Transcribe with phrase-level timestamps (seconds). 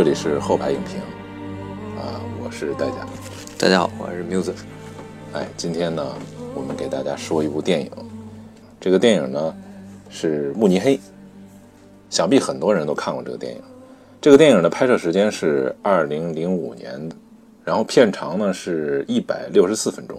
[0.00, 0.98] 这里是后排影评，
[1.98, 3.06] 啊，我是代驾。
[3.58, 4.54] 大家好，我是 Music。
[5.34, 6.02] 哎，今天呢，
[6.54, 7.90] 我们给大家说一部电影，
[8.80, 9.54] 这个电影呢
[10.08, 10.96] 是《慕尼黑》，
[12.08, 13.60] 想必很多人都看过这个电影。
[14.22, 17.14] 这个电影的拍摄时间是二零零五年的，
[17.62, 20.18] 然后片长呢是一百六十四分钟，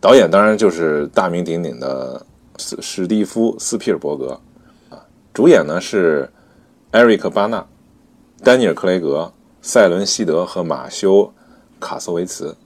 [0.00, 2.24] 导演当然就是大名鼎鼎的
[2.56, 4.40] 史史蒂夫·斯皮尔伯格。
[4.88, 4.96] 啊，
[5.34, 6.26] 主演呢是
[6.90, 7.62] 艾瑞克·巴纳、
[8.44, 11.22] 丹尼尔·克雷格、塞伦·西德和马修·
[11.80, 12.56] 卡索维茨。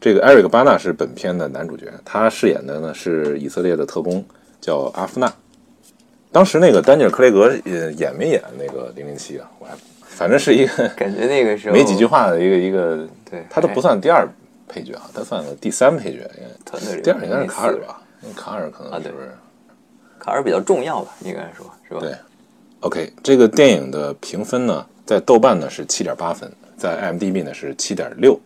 [0.00, 4.24] 这个艾瑞克·巴纳是本片的男主角，他饰演的呢是以色列的特工，
[4.60, 5.32] 叫阿夫纳。
[6.30, 9.50] 当时那个丹尼尔·克雷格也演没演那个零零七啊？
[9.58, 14.26] 我还反正是一个感觉那个时候没几句话的一个一个，对他都不算第二
[14.68, 16.30] 配角啊，他算个第三配角，
[17.02, 18.00] 第二应该是卡尔吧？
[18.36, 19.30] 卡尔可能啊对是不是？
[20.20, 22.00] 卡尔比较重要吧，应该说是吧？
[22.00, 22.14] 对
[22.86, 28.38] ，OK，这个电影的评分呢，在豆瓣呢是七点八分，在 IMDB 呢是七点六，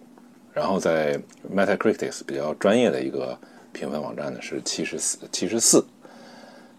[0.54, 1.20] 然后在
[1.54, 3.38] Metacritic 比较专业的一个
[3.70, 5.84] 评分网站呢是七十四七十四。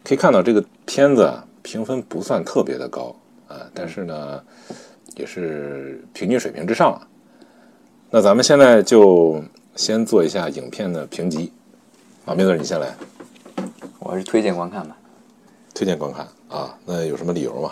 [0.03, 3.15] 可以看到这个片子啊，评分不算特别的高
[3.47, 4.41] 啊，但是呢，
[5.15, 7.07] 也是平均水平之上啊。
[8.09, 9.43] 那咱们现在就
[9.75, 11.53] 先做一下影片的评级。
[12.25, 12.95] 啊，明总你先来
[13.99, 14.97] 我还是推荐观看吧，
[15.75, 17.71] 推荐观看啊，那有什么理由吗？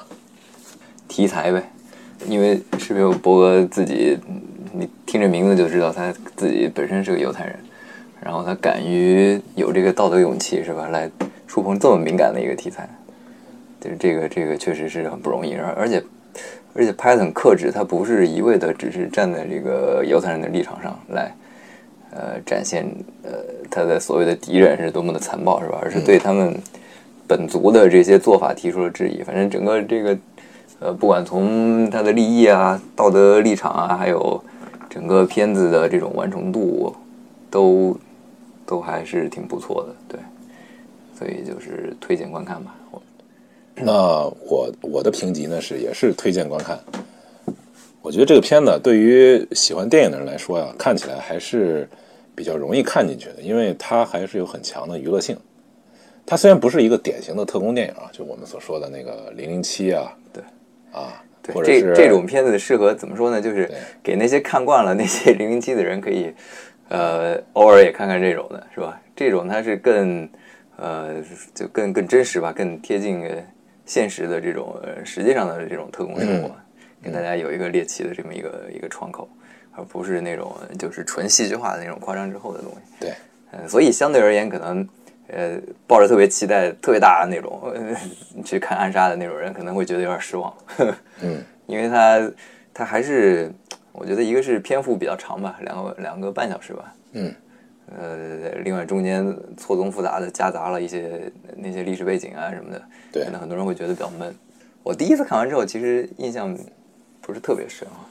[1.10, 1.62] 题材呗，
[2.28, 4.42] 因为史皮尔伯格自己，嗯
[4.72, 7.60] 你听这名字就知道他自己本身是个犹太人，
[8.24, 11.10] 然后他敢于有这个道德勇气是吧，来
[11.48, 12.88] 触碰这么敏感的一个题材，
[13.82, 16.04] 就是这个这个确实是很不容易，而而且
[16.74, 21.36] 而且拍的很克制，他不是一味的只是站在这个犹太人的立场上来。
[22.12, 22.84] 呃，展现
[23.22, 23.34] 呃
[23.70, 25.78] 他的所谓的敌人是多么的残暴，是吧？
[25.80, 26.56] 而是对他们
[27.30, 29.22] 本族的这些做法提出了质疑。
[29.22, 30.18] 反正整个这个
[30.80, 34.44] 呃，不管从他的利益啊、道德立场啊，还有
[34.90, 36.96] 整个片子的这种完成度，
[37.52, 37.96] 都
[38.66, 40.20] 都还是挺不错的，对。
[41.18, 42.74] 所以就是推荐观看吧。
[42.92, 43.02] 我
[43.76, 43.94] 那
[44.50, 46.80] 我我的评级呢是也是推荐观看。
[48.02, 51.88] 我觉得这个片子对于喜欢电影的人来说呀，看起来还是
[52.34, 55.38] 比较容易看进去的，因为它还是有很强的娱乐性。
[56.30, 60.44] 它虽然不是一个典型的特工电影啊，就我们所说的那个零零七啊，对
[60.92, 63.42] 啊，对或者是这这种片子适合怎么说呢？
[63.42, 63.68] 就是
[64.04, 66.32] 给那些看惯了那些零零七的人，可以
[66.90, 69.02] 呃偶尔也看看这种的，是吧？
[69.16, 70.30] 这种它是更
[70.78, 71.16] 呃
[71.56, 73.44] 就更更真实吧，更贴近呃
[73.88, 76.56] 现实的这种呃实际上的这种特工生活，嗯
[77.02, 79.28] 给大家有一个猎奇的这么一个一个窗口，
[79.72, 82.78] 而不是那种就是纯戏剧化的那种夸张之后的东西。
[83.00, 83.14] 对，
[83.52, 84.88] 呃，所以相对而言，可能
[85.32, 87.96] 呃抱着特别期待、特别大的那种、呃、
[88.44, 90.54] 去看暗杀的那种人，可能会觉得有点失望。
[91.22, 92.32] 嗯，因为他
[92.74, 93.52] 他还是
[93.92, 96.94] 我觉得一个是篇幅比较长吧，两个两个半小时吧。
[97.14, 97.34] 嗯，
[97.98, 104.34] 呃，另外中间错综复杂的夹杂了一些那些历史背景啊什么的，对可能很多人会觉得比较闷。
[104.84, 106.58] 我第一次看完之后，其实印象
[107.22, 108.06] 不是特别深啊。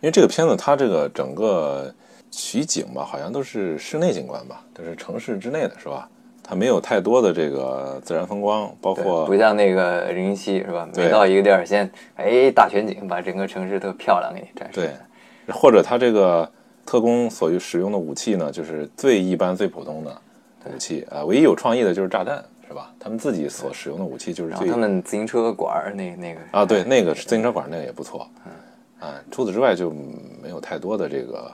[0.00, 1.94] 因为这个片子它这个整个
[2.30, 6.08] 取景吧，好像都是室内景观吧，都是城市之内的，是吧？
[6.46, 10.86] 它没有太多的这个自然风光，包，括不像那个零零七是吧？
[10.94, 16.46] 每到一个地儿，先哎大全景，把整个城市特漂亮给你展示对。，或者它这个
[16.84, 20.14] 特工所使用的武器呢，就是最一般、最普通的
[20.66, 22.92] 武器啊、唯一有创意的就是炸弹，是吧？
[23.00, 29.90] 他们自己所使用的武器就是最然后他们自行车馆儿那那个啊，对，那个自行车馆那个也不错，嗯啊，除此之外就
[30.42, 31.50] 没有太多的这个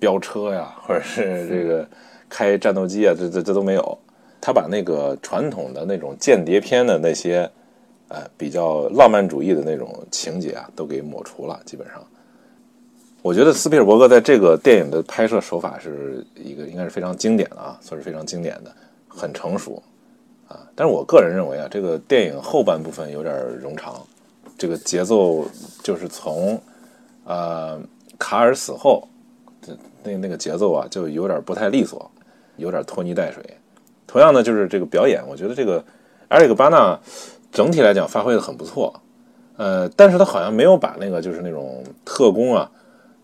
[0.00, 1.88] 飙车呀，或者是这个
[2.28, 3.98] 开战斗机啊，这这这都没有。
[4.40, 7.50] 他把那个传统的那种间谍片的那些，
[8.08, 12.02] 呃，比较浪漫主义的那种情节啊，都给抹除了，基本上。
[13.20, 18.72] 我觉得斯皮尔伯格在这个电影的拍摄手法是一个应该是非常经典的啊，算是非常经典的，
[19.08, 19.82] 很成熟
[20.46, 20.60] 啊。
[20.76, 24.00] 但是我个人认为啊，这个电影后半部分有点冗长，
[24.56, 25.44] 这个节奏
[25.82, 26.58] 就是从
[27.24, 27.78] 呃
[28.18, 29.06] 卡尔死后，
[30.04, 32.08] 那那个节奏啊就有点不太利索，
[32.56, 33.42] 有点拖泥带水。
[34.08, 35.84] 同样呢，就是这个表演，我觉得这个
[36.28, 36.98] 埃里克巴纳
[37.52, 39.00] 整体来讲发挥的很不错，
[39.56, 42.70] 呃，但是他好像没有把那个就是那种特工啊，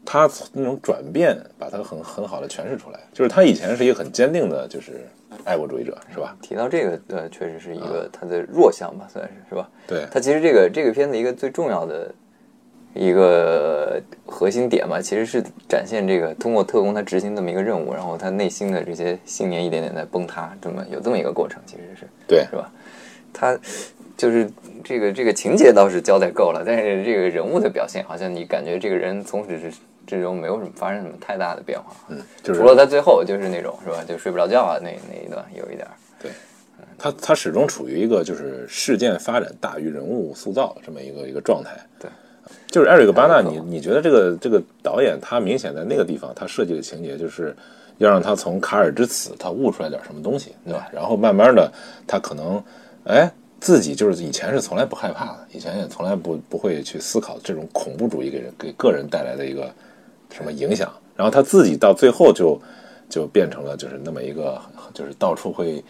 [0.05, 3.01] 他那种转变把他很很好的诠释出来。
[3.13, 5.09] 就是他以前是一个很坚定的，就是
[5.45, 6.37] 爱国主义者，是吧？
[6.43, 9.69] 提到这个，呃，确实是一个他的弱项吧，算是是吧？
[9.87, 12.13] 对，他其实这个这个片子一个最重要的
[12.95, 22.47] 一个核心点吧，其实是展现这个通过特工他执行这么一个任务，然后他内心的这些信念一点点在崩塌，这么有这么一个过程，其实是对。
[22.51, 22.73] 是吧？
[23.37, 23.59] 他
[24.17, 24.49] 就是
[24.85, 29.73] 这个这个情节倒是交代够了，但是这个人物的表现，好像你感觉这个人从始至
[30.07, 36.31] 至终没有什么发生什么太大的变化，嗯，就是除了他最后就是那种是吧，就睡不着觉啊那那一段有一点儿，对，
[36.97, 41.71] 他他始终处于一个就是事件发展大于人物塑造这么一个一个状态。
[41.99, 42.09] 对，
[42.69, 47.55] 就是艾瑞克巴纳，你你觉得这个这个导演他明显在那个地方他设计的情节就是
[47.99, 50.89] 要让他从卡尔之死他悟出来点什么东西，对吧？
[50.93, 51.73] 然后慢慢的
[52.07, 52.63] 他可能
[53.05, 53.31] 哎
[53.61, 59.73] 自己就是以前是从来不害怕的，以前也从来不不会去思考这种恐怖主义给人给个人带来的一个
[60.31, 62.61] 什么影响，然后他自己到最后就
[63.09, 64.61] 就变成了就是那么一个
[64.93, 65.83] 就是到处会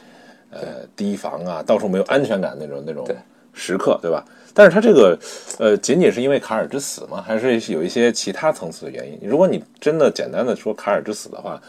[0.51, 3.17] 呃提防啊，到处没有安全感那种那种对
[3.53, 4.25] 时刻，对吧？
[4.55, 5.19] 但是他这个
[5.59, 7.21] 呃，仅仅是因为卡尔之死吗？
[7.21, 9.19] 还是有一些其他层次的原因？
[9.29, 11.61] 如果你真的简单的说卡尔之死的话，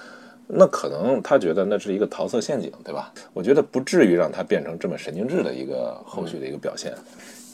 [0.47, 3.11] 那可能他觉得那是一个桃色陷阱，对吧？
[3.33, 6.93] 我觉得不至于让他变成这么神经质的一个后续的一个表现。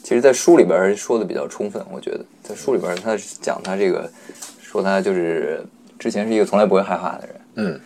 [0.02, 4.10] 其实，在书里边说的比较充分，我觉得在书里边他是讲他这个，
[4.60, 5.64] 说他就是
[5.98, 7.80] 之前是一个从来不会害怕的人，嗯，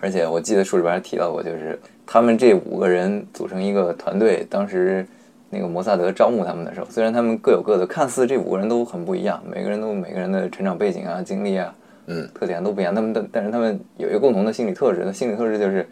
[0.00, 5.06] 而且我记得书里边还提到过，就是他们这五个人组成一个团队，当时
[5.50, 11.74] 那个摩萨德招募他们的时候，虽然他们各有各的，看似这五个人都很不一样，每个人都有每个人的成长背景啊、经历啊，
[12.06, 15.86] 嗯，特点都不一样，他们但但是他们有一个共同的心理特质，那心理特质就是。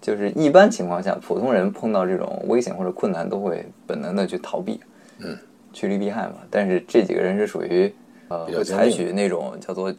[0.00, 4.78] 就是一般情况下，普通人碰到这种危险或者困难，都会本能的去逃避，
[5.20, 5.34] 嗯，
[5.72, 6.34] 趋利避害嘛。
[6.50, 7.90] 但是这几个人是属于
[8.28, 9.90] 呃，采取那种叫做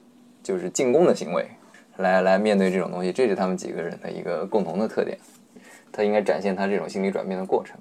[0.43, 1.47] 就是进攻的行为，
[1.97, 5.17] 来来面对这种东西，这是他们几个人的一个共同的特点。
[5.91, 7.75] 他应该展现他这种心理转变的过程。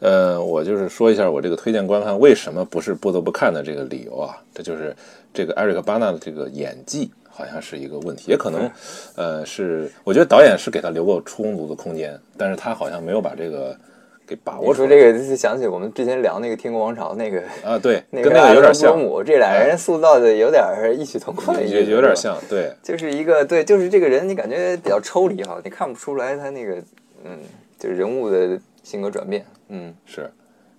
[0.00, 4.94] 呃，我就是说一下我这个推荐观看为什么不是不得不看的这个理由啊，这就是
[5.34, 8.70] 这个艾瑞克巴纳的这个演技好像是一个问题，也可能，
[9.16, 13.76] 呃，是我觉得导演是给他留过充足的空间，但是他好像没有把这个
[14.26, 14.88] 给把握出来。
[14.88, 20.64] 说这个，就想起我们之前聊那个《天国王朝》那个啊，对， 那跟那个有点像，姆，这俩人塑造的有点
[20.98, 22.14] 异曲同工的意思，有有点。
[22.16, 26.74] 像，对，就是一个对，就是这个人，你感觉比较抽离哈，你看不出来他那个
[27.24, 27.38] 嗯，
[27.78, 30.30] 就是人物的性格转变，嗯，是，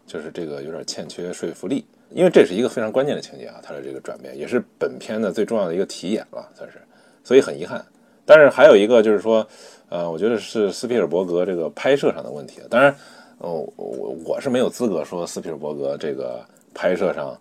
[0.06, 6.80] 就是这个有点欠缺说服力，因为这是一个非常关键的情节啊，他的这个转变也是本片的最重要的一个题眼了，算是，
[7.24, 7.86] 所以很遗憾。
[8.26, 9.48] 但是还有一个就是说，
[9.90, 12.62] 呃，我觉得是斯皮尔伯格这个拍摄上的问题。
[12.70, 12.96] 当然，
[13.40, 17.36] 呃，我我是没有资格说斯皮尔伯格这个拍摄上，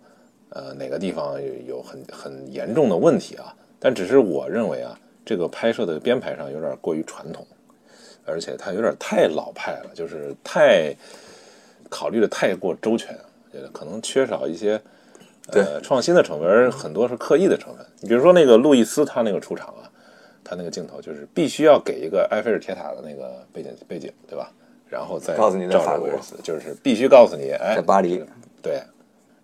[0.49, 3.55] 呃，哪个地方有有很很严重的问题啊。
[3.79, 7.45] 但只是我认为啊，这个拍摄的编排上有点过于传统，
[8.25, 10.91] 而且它有点太老派了，就是太
[11.89, 13.17] 考虑的太过周全，
[13.51, 14.79] 觉得可能缺少一些
[15.47, 17.85] 呃创新的成分，而很多是刻意的成分。
[17.99, 19.89] 你比如说那个路易斯他那个出场啊，
[20.43, 24.51] 他那个镜头就是必须要给一个埃菲尔铁塔的那个背景背景，对吧？
[24.87, 26.09] 然后再告诉你在照着法国
[26.41, 28.23] 就是必须告诉你，哎，在巴黎，
[28.61, 28.81] 对。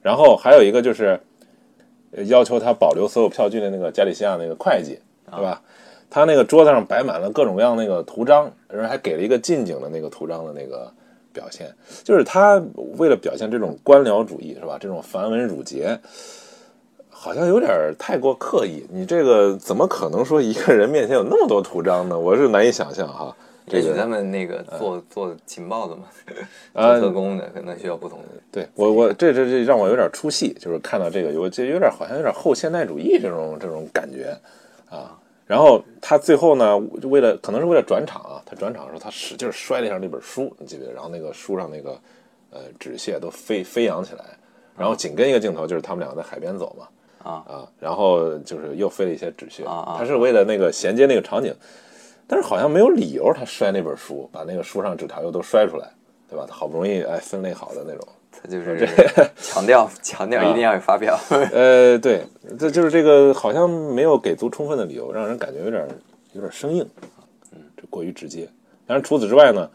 [0.01, 1.19] 然后还有一个就是
[2.11, 4.99] 呃要求他保留所有票据的那个加利西亚那个会计，
[5.31, 5.61] 对吧？
[6.09, 10.91] 他那个桌子上摆满了各种各样那个图章，然后还给了一个近景的那个图章的那个
[11.35, 11.69] 表现，
[12.03, 12.63] 就是他
[12.97, 14.77] 为了表现这种官僚主义，是吧？
[14.79, 15.99] 这种繁文缛节，
[17.09, 18.85] 好像有点太过刻意。
[18.89, 22.17] 你这个怎么可能说一个人面前有那么多图章呢？
[22.17, 23.35] 我是难以想象哈。
[23.67, 26.03] 这个也许他们那个做做情报的嘛，
[26.73, 28.41] 呃做特工的可能需要不同的。
[28.51, 34.37] 对我我这这这让我有点出戏，就是看到这个有这有点好像有点后现代主义这种这种感觉
[34.89, 35.19] 啊。
[35.45, 40.93] 然后他最后呢，就为了可能是为了转场啊，他转场的时候他使劲摔了一下那本书，你记不记得？
[40.93, 41.91] 然后那个书上那个
[42.49, 44.25] 呃纸屑都飞飞扬起来，
[44.75, 46.87] 然后紧跟一个镜头就是他们两个在海边走嘛
[47.29, 51.53] 啊啊，然后就是又飞了一些纸屑啊啊他是为了那个衔接那个场景，
[52.27, 55.87] 但是好像没有理由他摔那本书，把那个书上纸条又都摔出来，
[56.27, 56.45] 对吧？
[56.47, 58.07] 他好不容易哎分类好的那种。
[58.41, 58.87] 他就是
[59.37, 61.19] 强调强调一定要有发表。
[61.51, 62.23] 呃，对，
[62.59, 65.87] 这就是这个好像没有给足充分的理由，让人感觉有点
[66.33, 66.87] 有点生硬，
[67.51, 68.47] 嗯，这过于直接。
[68.87, 69.69] 当然除此之外呢，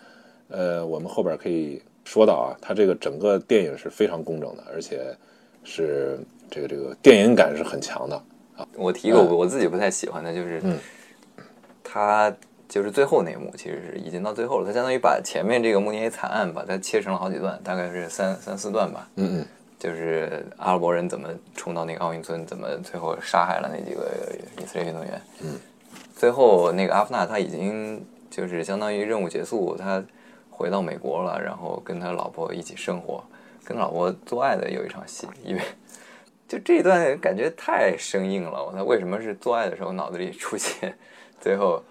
[0.49, 5.17] 呃，我们后边可以说到啊，他这个整个电影是非常工整的，而且
[5.65, 6.19] 是
[6.51, 8.17] 这个这个电影感是很强的
[8.57, 8.67] 啊。
[8.77, 10.79] 我提一个我我自己不太喜欢的，就是嗯
[11.83, 12.33] 他
[12.71, 14.67] 就是最后那一幕，其实是已经到最后了。
[14.67, 19.09] 他相当于把前面这个慕尼黑惨案把它切成了好几段，大概是三三四段吧。
[19.17, 19.47] 嗯嗯，
[19.77, 24.09] 就是阿拉伯人怎么冲到那个奥运村，怎么最后杀害了那几个
[24.63, 25.21] 以色列运动员。
[25.43, 25.59] 嗯，
[26.15, 30.01] 最后那个阿夫纳他已经就是相当于任务结束，他
[30.49, 33.25] 回到美国了，然后跟他老婆一起生活，
[33.65, 35.63] 跟他老婆做爱的有一场戏，因为
[36.47, 38.65] 就这一段感觉太生硬了。
[38.65, 40.97] 我操，为什么是做爱的时候脑子里出现
[41.41, 41.83] 最后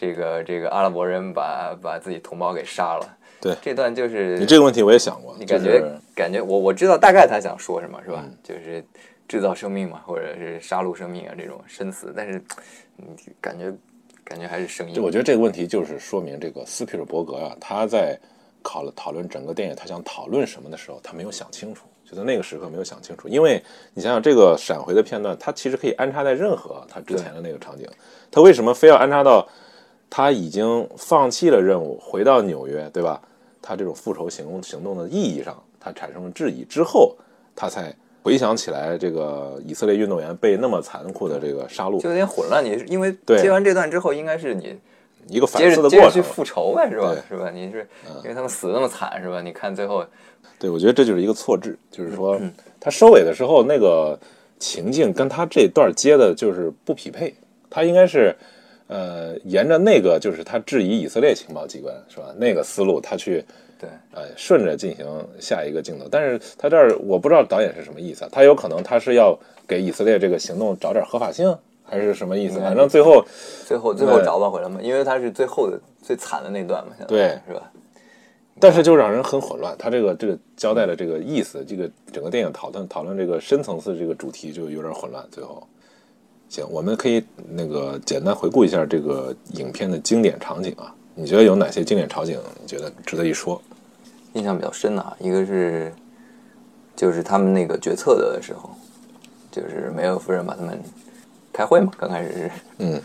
[0.00, 3.16] 这个这个阿拉伯人把把自己同胞给杀了？
[3.38, 8.24] 对这段就是你这个问题我也想过，你感觉、就是感觉我我知道大概他想说什么是吧？
[8.24, 8.82] 嗯就是
[9.28, 12.42] 制造生命嘛，或者是杀戮生命啊这种生死，但是
[12.96, 13.06] 你
[13.42, 13.70] 感觉
[14.24, 15.02] 感觉还是生硬。
[15.02, 18.18] 我觉得这个问题就是说明这个斯皮尔伯格啊，他在
[18.62, 23.28] 考了讨论整个电影他想讨论什么的时候，他没有想清楚，就在那个时刻没有想清楚。
[23.28, 23.62] 因为
[23.94, 27.86] 你想想这个闪回的片段，它其实可以安插在任何他之前的那个场景，
[28.30, 29.48] 他为什么非要安插到
[30.10, 33.22] 他已经放弃了任务，回到纽约，对吧？
[33.62, 37.16] 他这种复仇行动行动的意义上，他产生了质疑之后，
[37.54, 44.76] 他才回想起来这个以色列运动员被那么残酷的这个杀戮就，有点混乱，你因为接完这段之后，应该是你
[45.28, 46.10] 一个反接思的过程。
[46.10, 47.14] 去复仇呗，是吧？
[47.28, 47.50] 是吧？
[47.50, 47.86] 你是
[48.22, 49.40] 因为他们死的那么惨，是吧？
[49.40, 50.04] 你看最后
[50.58, 54.18] 对，我觉得这就是一个错置，就是说嗯他收尾的时候那个
[54.58, 57.34] 情境跟他这段接的就是不匹配，
[57.68, 58.34] 他应该是
[58.90, 62.34] 呃沿着那个就是他质疑以色列情报机关是吧？
[62.36, 63.44] 那个思路他去
[63.78, 65.06] 对呃顺着进行
[65.38, 72.58] 下一个镜头，但是他这儿我不知道导演是什么意思啊，他有可能他是要给以色列这个行动找点合法性，还是什么意思？
[72.58, 73.24] 嗯反正最后
[73.64, 77.70] 最后最后对找不回来嘛，因为他是最后的最惨的那段嘛，对是吧？
[78.62, 79.74] 但是就让人很混乱。
[79.78, 85.24] 他这个这个交代的这个意思，这个整个电影讨论讨论这个深层次这个主题就有点混乱。
[85.30, 85.66] 最后，
[86.50, 90.92] 行，我们可以那个简单回顾一下这个影片的经典场景啊。
[91.14, 92.36] 你觉得有哪些经典场景？
[92.60, 93.62] 你觉得值得一说？
[94.32, 95.94] 印象比较深的啊，一个是
[96.96, 98.68] 就是他们那个决策的时候，
[99.52, 100.76] 就是梅尔夫人把他们
[101.52, 103.00] 开会嘛，刚开始是嗯，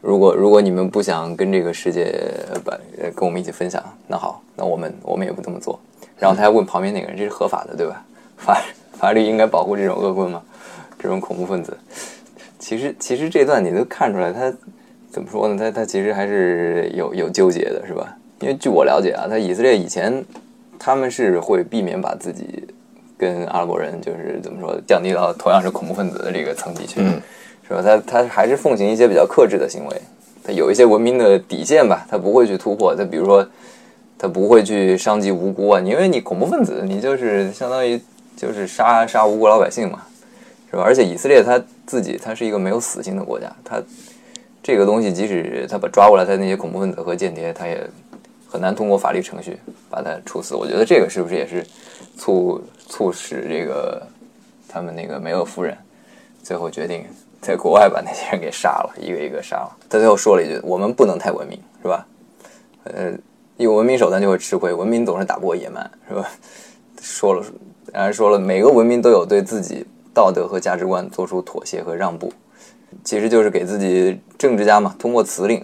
[0.00, 2.12] 如果如果你们不想跟这个世界
[2.52, 5.78] 呃把呃跟我们一起分享，那好，那我们我们也不这么做。
[6.18, 8.04] 然后他还问旁边那个人，这是合法的对吧？
[8.36, 8.60] 法
[8.92, 10.42] 法律应该保护这种恶棍吗？
[10.98, 11.76] 这种恐怖分子？
[12.58, 14.52] 其实其实这段你都看出来，他
[15.10, 15.56] 怎么说呢？
[15.58, 18.16] 他他其实还是有有纠结的，是吧？
[18.40, 20.24] 因为据我了解啊，他以色列以前
[20.78, 22.66] 他们是会避免把自己
[23.16, 27.20] 跟阿拉伯人就是怎么说降低到同样是恐怖分子的这个层级去，嗯
[27.66, 27.82] 是吧？
[27.82, 30.00] 他他还是奉行一些比较克制的行为，
[30.44, 32.94] 他有一些文明的底线吧，他不会去突破。
[32.94, 33.44] 他比如说，
[34.18, 38.00] 他不会去伤及无辜啊，因为你恐怖分子，你就是相当于
[38.36, 40.02] 就是杀杀无辜老百姓嘛，
[40.70, 40.82] 是吧？
[40.82, 43.82] 而且以色列他自己他是一个没有死刑的国家，他
[44.62, 47.88] 这个东西即使他把抓过来，他那些恐怖分子和间谍，他也
[48.48, 49.58] 很难通过法律程序
[49.88, 50.54] 把他处死。
[50.54, 51.64] 我觉得这个是不是也是
[52.16, 54.04] 促促使这个
[54.68, 55.76] 他们那个梅厄夫人
[56.42, 57.04] 最后决定
[57.40, 59.76] 在国外把那些人给杀了，一个一个杀了。
[59.88, 62.06] 他最后说了一句：“我们不能太文明，是吧？
[62.84, 63.12] 呃，
[63.56, 66.28] 有文明手段就会吃亏，文明总是打不过野蛮，是吧？”
[67.00, 67.44] 说了，
[67.92, 72.32] 然后说了，每个文明都有对自己道德和价值观做出妥协和让步，
[73.04, 75.62] 其实就是给自己政治家嘛，通过辞令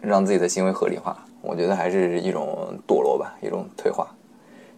[0.00, 1.26] 让自己的行为合理化。
[1.42, 4.14] 我觉得还是一种堕落吧，一种退化，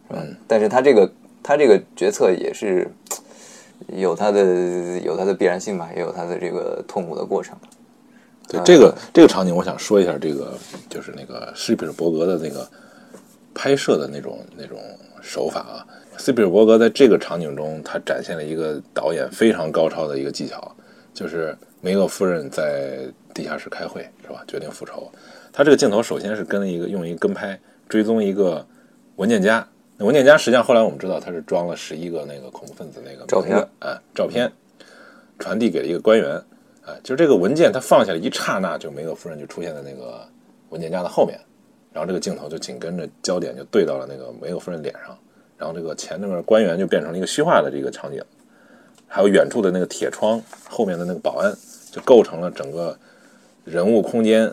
[0.08, 0.34] 嗯？
[0.48, 2.90] 但是他这个他这个决策也是
[3.88, 7.54] 有他的有他的必然性吧，也有他的这个痛苦的过程。
[8.48, 10.54] 对这个这个场景，我想说一下，这个
[10.88, 12.66] 就是那个施皮尔伯格的那个
[13.54, 14.78] 拍摄的那种那种
[15.20, 15.86] 手法啊。
[16.20, 20.76] 斯皮尔伯格在这个场景中，他展现了一个导演非常高超的一个技巧，
[21.14, 24.44] 就是梅厄夫人在地下室开会，是吧？
[24.46, 25.10] 决定复仇。
[25.50, 27.58] 他这个镜头首先是跟了一个用一个跟拍
[27.88, 28.64] 追踪一个
[29.16, 34.52] 文件夹，那文件夹实际上后来我们知道它是装了十一个那个恐怖分子那个照片啊照片，
[35.38, 36.32] 传递给了一个官员，
[36.84, 40.20] 啊，就这个文件他放下来一刹那，就梅厄夫人就出现在那个
[40.68, 41.40] 文件夹的后面，
[41.94, 45.18] 然后这个镜头就紧跟着焦点就对到了那个梅厄夫人脸上，
[45.60, 48.22] 然后这个前那个官员就变成了一个虚化的这个场景，
[49.06, 51.54] 还有远处的那个铁窗后面的那个保安，
[51.92, 52.96] 就构成了整个
[53.64, 54.50] 人物空间，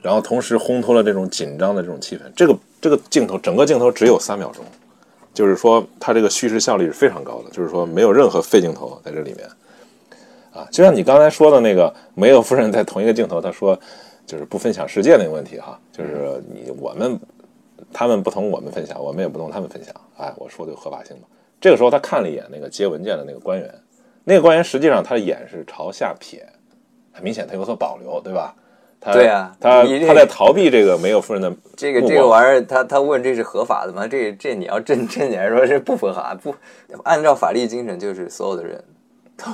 [0.00, 2.22] 然后同时烘托了这种紧张的这种气氛。
[2.34, 4.64] 这个这个镜头整个镜头只有三秒钟，
[5.34, 9.46] 就是说它这个叙事效率是非常高的，就是说没有任何废镜头在这里面。
[10.54, 13.78] 啊，就像你刚才说的那个梅厄夫人在同一个镜头，她说
[14.26, 17.20] 就是不分享世界那个问题哈，就是你我们
[17.92, 19.94] 他们不同我们分享，我们也不同他们分享。
[20.20, 21.24] 哎，我说的有合法性吗？
[21.60, 23.74] 这个时候他看了一眼那个接文件的那个官员，
[24.24, 26.46] 那个官员实际上他的眼是朝下撇，
[27.12, 28.54] 很明显他有所保留，对吧？
[29.02, 34.06] 他对啊他他在逃避这个没有夫人的这个这个玩意儿，他他问这是合法的吗？
[34.06, 36.54] 这这你要正正经来说是不合法，不
[37.04, 38.84] 按照法律精神，就是所有的人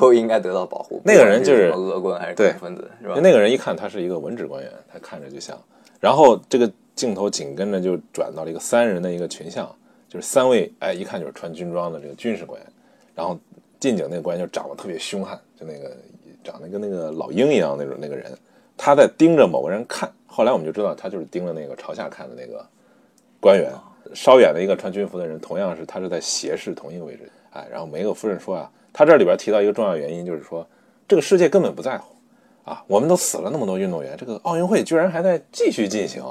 [0.00, 1.00] 都应该得到保护。
[1.04, 3.14] 那个人就是不管什么恶棍还是对恐怖分子，是吧？
[3.22, 5.56] 那个人一看他是一个文职官员，他看着就像。
[6.00, 9.72] 然后这个镜头紧跟着就转到了一个三人的一个群像，
[10.08, 12.72] 就是三位，哎，一看就是穿军装的这个军事官员。
[13.14, 13.38] 然后
[13.80, 15.96] 近景那个官员就长得特别凶悍，就那个
[16.44, 18.30] 长得跟那个老鹰一样那种那个人，
[18.76, 20.10] 他在盯着某个人看。
[20.26, 22.64] 后来我们就知道他就是盯着那个朝下看的那个
[23.40, 23.72] 官员，
[24.14, 27.30] 稍远的一个穿军服的人，同样是他是在斜视同一个位置。
[27.50, 30.66] 哎，然后梅厄夫人说啊，他这里边提到一个重要原因，就是说
[31.08, 32.14] 这个世界根本不在乎
[32.64, 36.22] 啊，我们都死了那么多运动员，这个奥运会居然还在继续进行。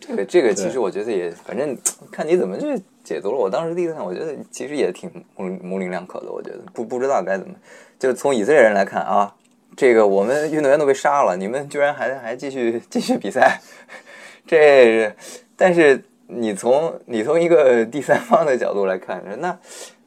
[0.00, 1.76] 这个这个其实我觉得也，反正
[2.10, 3.36] 看你怎么去解读了。
[3.36, 6.32] 我当时第一次看，我觉得其实也挺模模棱两可的。
[6.32, 7.54] 我觉得不不知道该怎么，
[7.98, 9.34] 就从以色列人来看啊，
[9.76, 13.60] 这个我们运动员都被杀了，你们居然还还继续继续比赛，
[14.46, 15.12] 这
[15.56, 19.58] 但是你从你从一个第三方的角度来看，那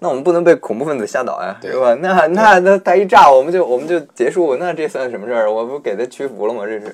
[0.04, 1.96] 那我们不能被恐怖分子吓倒呀，对吧？
[2.02, 5.50] 那那那他一炸，我们就我们就结束，那这算什么事儿？
[5.50, 6.66] 我不给他屈服了吗？
[6.66, 6.94] 这是。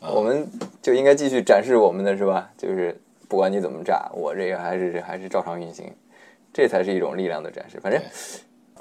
[0.00, 0.44] 我们
[0.82, 2.50] 就应该继续展示我们的是吧？
[2.58, 5.84] 就是不管你怎么炸，我这个还是还是照常运行，
[6.52, 7.78] 这才是一种力量的展示。
[7.80, 8.02] 反正，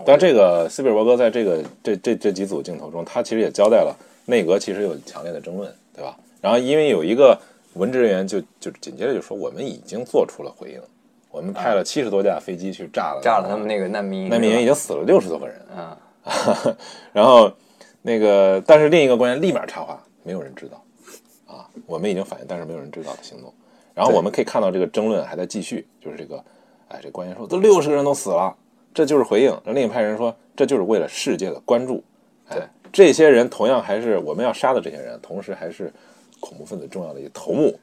[0.04, 6.18] 但这个斯皮尔伯格在这个这这这几组镜头中，他其实也交代了内阁其实有强烈的争论，对吧？
[6.42, 7.40] 然后因为有一个
[7.74, 10.82] 文职人员就就紧接着就说，我们已经做出了回应，
[11.38, 15.96] 我们派了七十多架飞机去炸了炸了他们那个难民难民营，已经死了六十多个人啊。
[17.14, 17.52] 然后
[18.02, 20.84] 那个但是另一个官员立马插话，没有人知道
[21.46, 21.70] 啊。
[21.86, 23.54] 我们已经反应，但是没有人知道的行动。
[23.94, 26.44] 然后我们可以看到这个争论还在继续，就是这个，
[26.88, 28.56] 哎，这官员说都六十个人都死了，
[28.96, 29.56] 这就是回应。
[29.66, 32.04] 另一派人说这就是为了世界的关注。
[32.50, 35.94] 对，这些人同样还是我们要杀的这些人，同时还是
[36.40, 37.80] 恐怖分子重要的一个头目。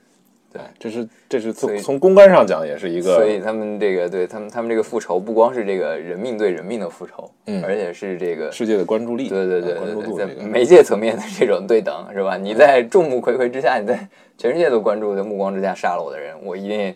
[0.54, 12.36] 对，这是这是从从公关上讲也是一个，所以他们这个对他们他们这个复仇不光是这个人命对人命的复仇，嗯，而且是这个世界的关注力，对对对，在媒介层面的这种对等是吧？
[12.36, 16.94] 你在众目睽睽之下，你在全世界都关注的目光之下杀了我的人，我一定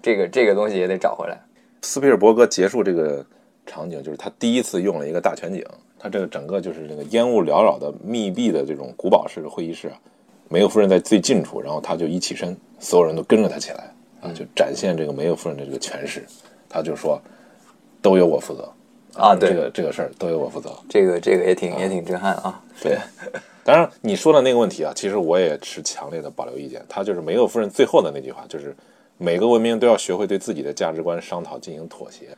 [0.00, 1.36] 这个这个东西也得找回来。
[1.82, 3.26] 斯皮尔伯格结束这个
[3.66, 5.64] 场景，就是他第一次用了一个大全景，
[5.98, 9.98] 他这个整个就是这个烟雾缭绕的密闭的这种古堡式的会议室啊。
[10.52, 16.26] 梅厄夫人在最近处，然后他就一起身，所有人都跟着他起来啊，就展现这个梅厄夫人的这个权势。
[16.68, 17.20] 他就说
[18.00, 18.72] ：“都由我负责
[19.14, 22.62] 啊，对这个这个事儿都由我负责。”这个这个也挺也挺震撼啊。
[22.80, 22.96] 对，
[23.64, 26.80] 当然你说的那个问题啊，其实我也持强烈的保留意见。
[26.88, 28.72] 他就是梅厄夫人最后的那句话，就是
[29.18, 32.28] 每个文明都要学会对自己的价值观商讨进行妥协。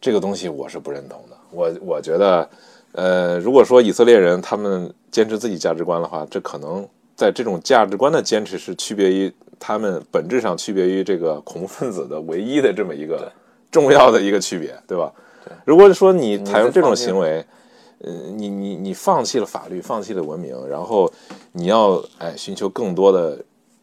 [0.00, 1.36] 这个东西我是不认同的。
[1.50, 2.48] 我我觉得，
[2.92, 6.86] 呃，如果说以色列人他们坚持自己价值观的话，这可能。
[7.16, 13.30] 在这种价值观的坚持是区别于他们本质上区别于这个恐怖分子的唯一的这么一个
[13.70, 15.12] 重要的一个区别，对吧？
[15.44, 15.52] 对。
[15.64, 17.44] 如果说你采用这种行为，
[17.98, 21.10] 呃，你你你放弃了法律，放弃了文明，然后
[21.52, 23.38] 你要哎寻求更多的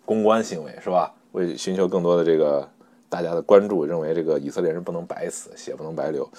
[0.05, 1.11] 公关行为，是吧？
[1.31, 2.67] 为寻求更多的这个
[3.09, 6.29] 大家的关注，认为这个以色列人不能白死，血不能白流，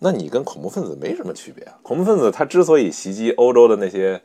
[0.00, 1.76] 那你跟恐怖分子没什么区别啊！
[1.82, 4.20] 恐怖分子他之所以袭击欧洲的那些，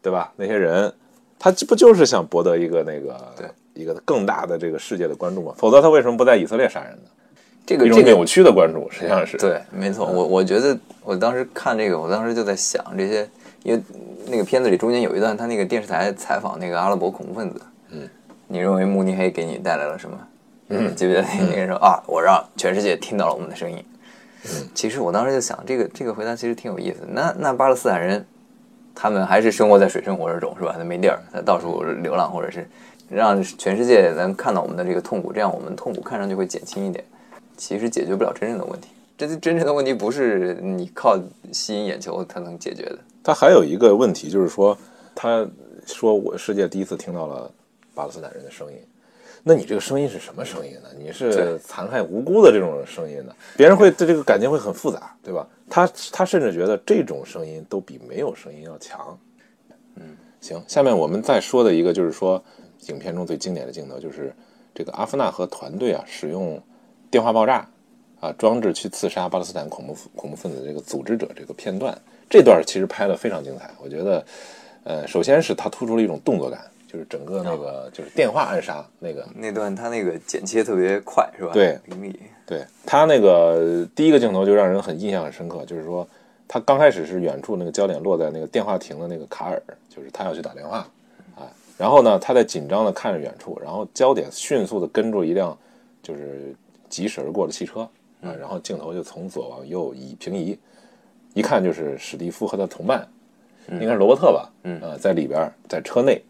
[0.00, 0.32] 对吧？
[0.36, 0.92] 那些人。
[1.38, 5.54] 他这不就是想博得一个那个对一个更大的这个世界的关注嘛？
[5.56, 7.10] 否则他为什么不在以色列杀人呢？
[7.66, 10.06] 这个一种扭曲的关注实际上是对，没错。
[10.06, 13.28] 我我觉得我当时看这个，我当时就在想这些，
[13.62, 13.82] 因为
[14.28, 17.60] 那个片子里中间有一段，他那个电视台采访那个阿拉伯恐怖分子，
[17.90, 18.08] 嗯，
[18.46, 20.18] 你认为慕尼黑给你带来了什么？
[20.68, 23.84] 嗯，记不记得那个人说啊，我让全世界听到了我们的声音。
[24.44, 26.98] 嗯，其实我当时就想，这个这个回答其实挺有意思。
[27.08, 28.24] 那那巴勒斯坦人。
[28.98, 30.74] 他们还是生活在水深火热中，是吧？
[30.78, 32.66] 他没地儿，他到处流浪，或者是
[33.08, 37.04] 让全世界能看到我们的这个痛苦，这样我们痛苦看上去会减轻一点。
[37.56, 41.18] 其实解决不了真正的问题，这真正的问题不是你靠
[41.52, 42.98] 吸引眼球才能解决的。
[43.24, 44.76] 他还有一个问题就是说，
[45.14, 45.46] 他
[45.86, 47.50] 说我世界第一次听到了
[47.94, 48.78] 巴勒斯坦人的声音。
[49.48, 50.88] 那你这个声音是什么声音呢？
[50.98, 53.32] 你是残害无辜的这种声音呢？
[53.56, 55.46] 别人会对这个感情会很复杂，对吧？
[55.70, 59.16] 他他甚至觉得这种声音都比没有声音要强。
[59.94, 60.02] 嗯，
[60.40, 62.42] 行，下面我们再说的一个就是说，
[62.88, 64.34] 影片中最经典的镜头就是
[64.74, 66.60] 这个阿夫纳和团队啊使用
[67.10, 67.66] 电话爆炸
[68.20, 71.96] 啊装置去刺杀巴勒斯坦恐怖恐怖分子这个组织者这个片段，
[72.28, 73.70] 这段其实拍的非常精彩。
[73.82, 74.24] 我觉得，
[74.84, 76.60] 呃，首先是他突出了一种动作感。
[76.88, 81.50] 就是整个那个就是电话暗杀那个那段，他那个剪切特别快，是吧？
[81.52, 82.16] 对，灵敏。
[82.46, 86.08] 对他那个第一个镜头就让人很印象很深刻，就是说
[86.46, 90.88] 他刚开始是远处那个焦点落在那个电话亭的那个卡尔，就是他要去打电话啊。
[91.76, 95.56] 然后呢，他在紧张的看着远处，然后焦点迅速的跟住一辆
[96.02, 96.54] 就是
[96.88, 97.80] 疾驶而过的汽车
[98.22, 100.58] 啊，然后镜头就从左往右移平移，
[101.34, 103.06] 一看就是史蒂夫和他同伴，
[103.68, 104.50] 应该是罗伯特吧？
[104.64, 106.22] 嗯啊，在里边在车内。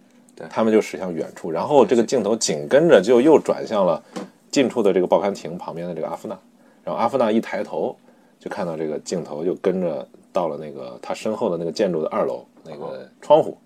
[0.50, 4.04] 他们就驶向远处，然后这个镜头紧跟着就又转向了
[4.50, 6.38] 近处的这个报刊亭旁边的这个阿夫纳，
[6.84, 7.96] 然后阿夫纳一抬头
[8.38, 13.56] 就看到这个镜头就跟着到了那个他身后的那个建筑的二楼那个窗户，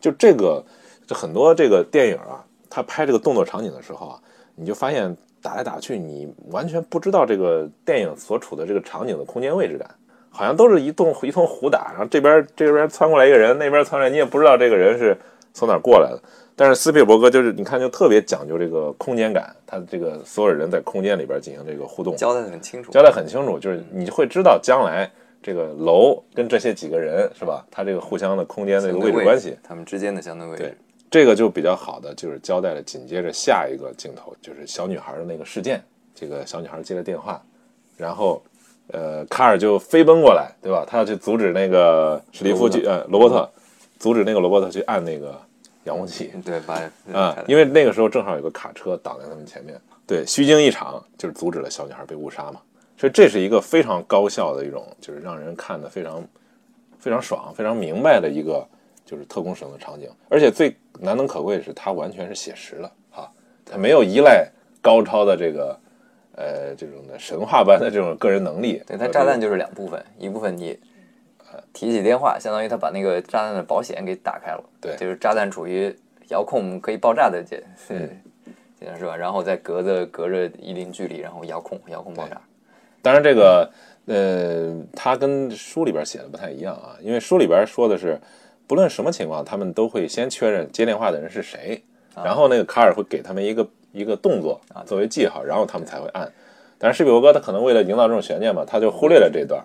[0.00, 0.64] 就这个，
[1.06, 4.18] 这很多这个电影啊，他拍这个动作场景的时候啊，
[4.54, 9.88] 你就发现打来打去，你完全不知道这个电影所处的这个场景的空间位置感，
[10.30, 15.16] 好像都是一通一通胡打，然后这边 这边窜过来一个人，那边窜过来，你也不知道这个人是
[15.52, 16.20] 从哪儿过来的。
[16.56, 25.10] 但是斯皮尔伯格就是你看就特别讲究这个空间感，他这个所有人在空间里边进行这个互动，交代的很清楚，交代很清楚，就是你会知道将来
[25.42, 30.74] 这个楼跟这些几个人是吧，他这个互相的空间的一个位置关系，他们之间的相对位置对。
[31.10, 35.82] 这个就比较好的，就是交代了紧接着下一个镜头，就是小女孩的那个事件。
[36.14, 37.42] 这个小女孩接了电话，
[37.96, 38.42] 然后，
[38.88, 40.84] 呃，卡尔就飞奔过来，对吧？
[40.86, 43.48] 他要去阻止那个史蒂夫去，呃，罗伯特，
[43.98, 45.40] 阻止那个罗伯特去按那个
[45.84, 46.30] 遥控器。
[46.44, 46.74] 对，把
[47.12, 52.60] 啊、因为那个时候正好有个卡车挡在他们前面，对，虚惊一场，就是阻止了小女孩被误杀嘛。
[53.00, 56.22] 所以这是一个非常高效的一种，就是让人看的非常
[56.98, 58.62] 非常爽、非常明白的一个
[59.06, 60.06] 就是特工使用的场景。
[60.28, 63.26] 而且最难能可贵的是，它完全是写实的啊，
[63.64, 64.46] 它没有依赖
[64.82, 65.80] 高超的这个
[66.36, 68.82] 呃这种的神话般的这种个人能力。
[68.86, 70.78] 对，它炸弹就是两部分，一部分你
[71.50, 75.96] 呃提起电话，相当于他把那个炸弹的保险给打开了，对就是炸弹处于
[76.28, 79.16] 遥控可以爆炸的阶段是吧？
[79.16, 82.38] 然后再隔着隔着一定距离，然后遥控遥控爆炸。
[83.02, 83.70] 当然，这个
[84.06, 88.20] 呃，他跟书里边写的不太一样啊，因为书里边说的是，
[88.66, 91.82] 不论什么情况，他们都会先确认接电话的人是谁，
[92.14, 96.30] 然后那个卡尔会给他们一个一个动作啊作为记号，然后他们才会按。
[96.78, 99.64] 但是施比伯格他可能为了营造这种悬念嘛，他就忽略了这段。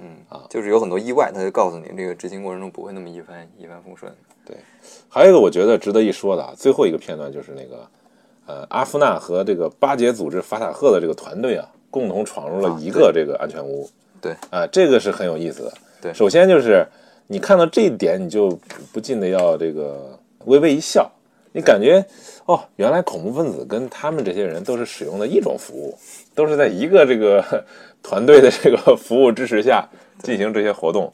[0.00, 4.12] 嗯啊就是有很多意外，他就告诉你这个执行过程中不会那么一帆一帆风顺。
[4.44, 4.56] 对
[5.08, 7.88] 还有一个我觉得值得一说的啊，最后一个片段就是那个，
[8.46, 13.88] 呃，阿夫纳和这个巴结组织法塔赫的这个团队啊，共同闯入了一个这个安全屋。
[14.20, 15.72] 对啊、这个是很有意思的。
[16.02, 16.84] 对首先就是
[17.28, 18.58] 你看到这一点，你就
[18.92, 21.08] 不禁的要这个微微一笑，
[21.52, 22.04] 你感觉
[22.46, 25.96] 哦，原来恐怖分子跟他们这些人都是使用的一种服务，
[26.34, 27.64] 都是在一个这个
[28.02, 29.88] 团队的这个服务支持下
[30.20, 31.12] 进行这些活动。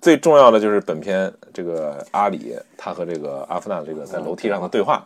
[0.00, 5.04] 最重要的就是本片这个阿里他和这个阿夫纳这个在楼梯上的对话，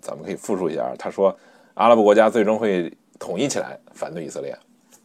[0.00, 0.92] 咱们可以复述一下。
[0.98, 1.34] 他说，
[1.74, 4.50] 阿拉伯国家最终会统一起来反对以色列。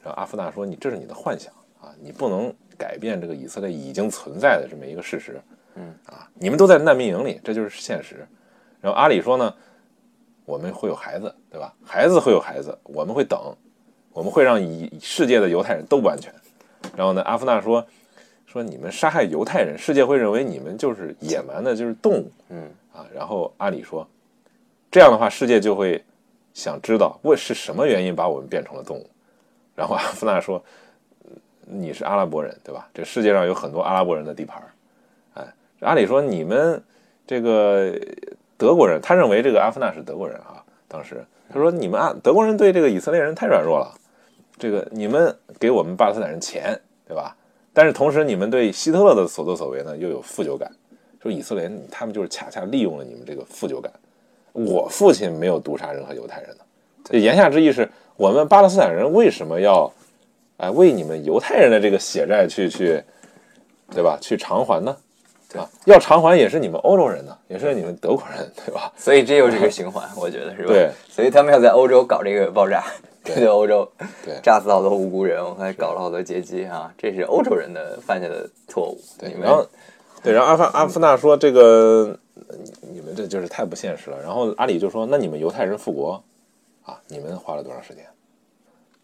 [0.01, 5.41] 然后阿夫纳说：“你这是你的幻想啊，你不能改变这个以色列已经存在的这么一个事实。
[5.75, 8.25] 嗯啊，你们都在难民营里，这就是现实。”
[8.81, 9.53] 然后阿里说呢
[10.45, 11.73] ：“我们会有孩子，对吧？
[11.83, 13.53] 孩子会有孩子，我们会等，
[14.13, 16.33] 我们会让以世界的犹太人都不安全。”
[16.95, 17.85] 然后呢，阿夫纳说
[18.47, 24.07] ：“说你们杀害犹太人，世界会认为你们就是野蛮的，就是动物。”嗯啊，然后阿里说，
[24.89, 26.01] 这样的话，世界就会
[26.59, 29.09] 想知道为是什么原因把我们变成了动物。
[29.75, 30.61] 然后阿夫纳说，
[31.61, 32.89] 你是阿拉伯人对吧？
[32.93, 34.67] 这世界上有很多阿拉伯人的地盘儿。
[35.35, 36.83] 哎，阿里说你们
[37.25, 37.97] 这个
[38.57, 40.61] 德国人，他认为这个阿夫纳是德国人啊。
[40.89, 43.89] 当时他说你们啊，德国人对这个以色列人太软弱了，
[44.57, 47.33] 这个你们给我们巴勒斯坦人钱对吧？
[47.71, 50.69] 但是同时你们对希特勒的所作所为呢又有负疚感。
[51.21, 53.91] 说以色列人他们就是恰恰利用了你们这个负疚感。
[54.53, 56.57] 我父亲没有毒杀任何犹太人的，
[57.03, 59.91] 这言下之意是我们巴勒斯坦人为什么要
[60.57, 63.01] 哎为你们犹太人的这个血债去去，
[63.91, 64.17] 对吧？
[64.19, 64.95] 去偿还呢？
[65.51, 68.91] 对啊，要偿还也是你们欧洲人呢，也是你们德国人，对吧？
[68.97, 70.67] 所以这又是一个循环，我觉得是吧？
[70.67, 72.83] 对，所以他们要在欧洲搞这个爆炸，
[73.23, 73.89] 对 对欧洲，
[74.23, 78.99] 对炸死好多无辜人，我还搞了好多劫机啊，这是欧洲人的犯下的错误。
[79.17, 79.65] 对然后
[80.21, 82.15] 对，然后阿夫阿夫纳说这个
[82.81, 84.21] 你们这就是太不现实了。
[84.21, 86.23] 然后阿里就说，那你们犹太人复国
[86.83, 88.05] 啊，你们花了多长时间？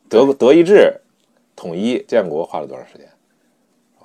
[0.07, 0.93] 德德意志
[1.55, 3.07] 统一建国花了多长时间？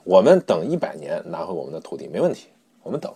[0.04, 2.48] 我们等一百年拿回我们的土地没问题，
[2.82, 3.12] 我们等。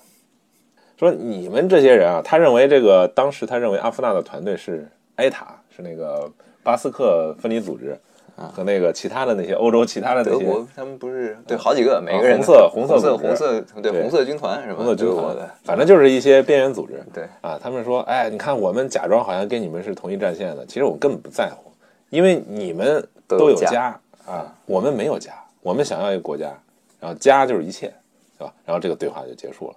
[0.97, 6.31] 说你们这些人啊，他认为这个当时他认为阿夫纳的团队是埃塔，是那个
[6.63, 7.99] 巴斯克分离组织
[8.37, 14.77] 和那个其他的那些欧洲其他的那些德国他们不是对好几个，每个人红色红红色红色对对红色军团是吧？
[14.77, 17.03] 红色军的，反正就是一些边缘组织。
[17.13, 21.71] 对啊，他们说，哎，你看我们假装好像跟你们是同一战线的，其实我们根本不在乎，
[22.11, 26.53] 因为你们都有都有家啊，我们没有家，我们想要一个国家，
[27.01, 27.93] 然后家就是一切，
[28.39, 28.53] 对吧？
[28.65, 29.77] 然后这个对话就结束了。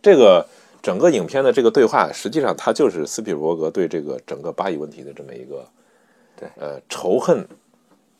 [0.00, 0.46] 这个
[0.80, 5.66] 整个影片的这个对话，实际上它就是斯皮尔伯格对这个整个巴以问题的这么一个，
[6.38, 7.46] 对呃仇恨，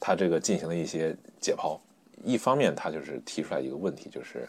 [0.00, 1.78] 他这个进行了一些解剖。
[2.24, 4.48] 一方面，他就是提出来一个问题，就是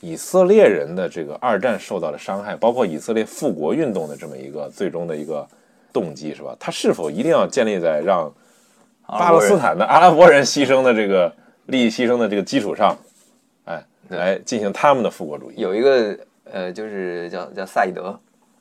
[0.00, 5.48] 以色列人的这个二战受到的伤害，包括以色列复国运动的这么一个最终的一个
[5.92, 6.54] 动机，是吧？
[6.60, 8.30] 他是否一定要建立在让
[9.06, 11.34] 巴勒斯坦的阿拉伯人牺牲的这个
[11.66, 12.94] 利益牺牲的这个基础上，
[13.64, 15.60] 哎，来进行他们的复国主义？
[15.62, 18.18] 有一个呃，就是叫叫萨义德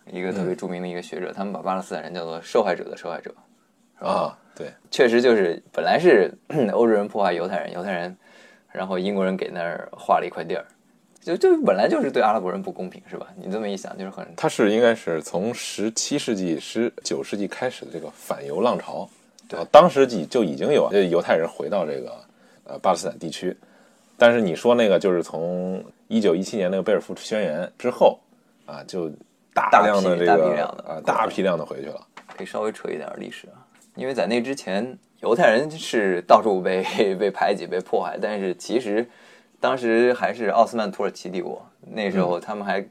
[0.09, 3.33] 一个特别著名的一个学者，他们把巴勒斯坦人叫做受害者的受害者。
[4.03, 6.33] 啊，对，确实就是本来是
[6.73, 8.15] 欧洲人破坏犹太人，犹太人，
[8.71, 10.65] 然后英国人给那儿划了一块地儿，
[11.21, 13.27] 就就本来就是对阿拉伯人不公平，是吧？
[13.35, 19.09] 你这么一想，就是很它是应该是从十七世纪、十九世纪开始的这个反犹浪潮，
[19.47, 19.59] 对。
[19.59, 22.13] 啊，当时就就已经有这犹太人回到这个
[22.65, 23.55] 呃巴勒斯坦地区，
[24.17, 28.19] 但是你说那个就是从一九一七年那个贝尔福宣言之后
[28.65, 29.09] 啊，就
[29.53, 33.62] 大量的这大批个量的啊大批量的回去了，可以稍微扯一点历史啊，
[33.95, 36.83] 因为在那之前，犹太人是到处被
[37.15, 39.07] 被排挤、被迫害，但是其实
[39.59, 42.83] 当时还是奥斯曼土耳其帝国，那时候他们还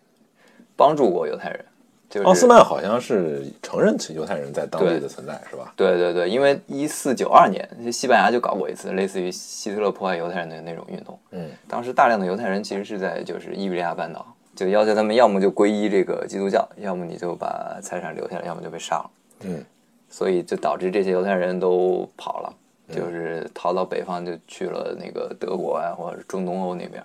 [0.77, 1.65] 帮助过犹太人。
[2.09, 5.73] 就是奥斯曼好像是承认犹太人在当地的存在，是吧？
[5.75, 11.19] 对对对，因为一四九二年，西班牙就搞过一次类似于希特勒迫害犹太人的那种运动。
[11.31, 19.11] 嗯，当时大量的犹太人其实是在就是伊比利亚半岛，就要求他们要么就皈依这个基督教，要么你就把财产留下来，要么就被杀了。
[19.45, 19.65] 嗯，
[20.12, 22.55] 所以就导致这些犹太人都跑了，
[22.94, 27.03] 就是逃到北方，就去了那个德国啊，或者是中东欧那边。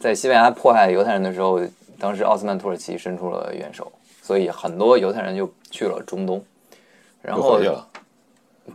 [0.00, 1.60] 在西班牙迫害犹太人的时候，
[2.00, 6.42] 当时奥斯曼土耳其伸出了援手，所以很多犹太人就去了中东，
[7.20, 7.60] 然后。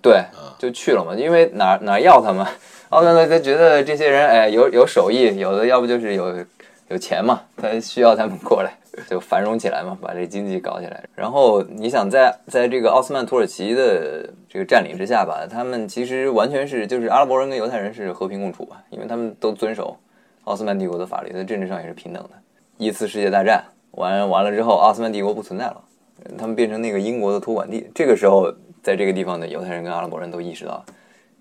[0.01, 0.23] 对，
[0.57, 2.43] 就去了嘛，因为哪哪要他们？
[2.89, 6.43] 奥斯曼他觉得这些人哎有有手艺，有的要不就是有
[6.93, 8.71] 有钱嘛，他需要他们过来，
[9.10, 11.03] 就繁荣起来嘛，把这经济搞起来。
[11.15, 19.97] 然后你想在在这个奥斯曼土耳其的这个占领之下吧，他们其实完全是就是阿拉伯人跟犹太人是和平共处吧，因为他们都遵守
[20.43, 22.29] 奥斯曼帝国的法律，在政治上也是平等的。
[22.77, 25.82] 一次世界大战完完了之后，奥斯曼帝国不存在了，
[26.38, 27.89] 他们变成那个英国的托管地。
[27.95, 28.53] 这个时候，
[28.84, 30.86] 在这个地方的犹太人跟阿拉伯人都意识到，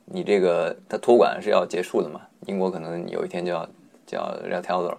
[0.06, 3.68] 你这个他托管是要结束的嘛，英国可能有一天就要
[4.06, 4.98] 就要撂挑子了。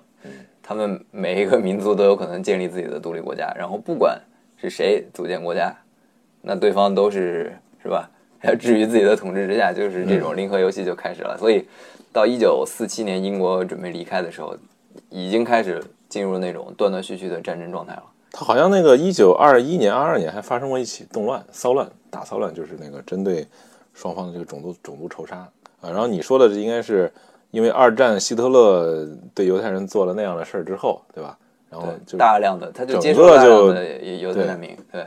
[0.61, 4.19] 他们每一个民族都有可能建立自己的独立国家，然后不管
[4.57, 5.75] 是谁组建国家，
[6.41, 8.09] 那对方都是是吧？
[8.43, 11.37] 要置于自己的统治之下，就是这种零和游戏就开始了。
[11.37, 11.65] 所以
[12.11, 14.53] 到一九四七年英国准备离开的时候，
[15.09, 18.03] 已经开始进入那种断断续续的战争状态了。
[18.31, 23.47] 他好像那个一九二一年、二二年还发生过一起动乱、骚乱、大骚乱，就是那个针对
[23.93, 25.37] 双方的这个种族种族仇杀
[25.79, 25.89] 啊。
[25.89, 27.09] 然后你说的这应该是
[27.53, 31.37] 因为二战希特勒对犹太人做了那样的事儿之后，对吧？
[31.69, 34.75] 然后就大量的，他就整接受大量的犹太难民。
[34.91, 35.05] 对，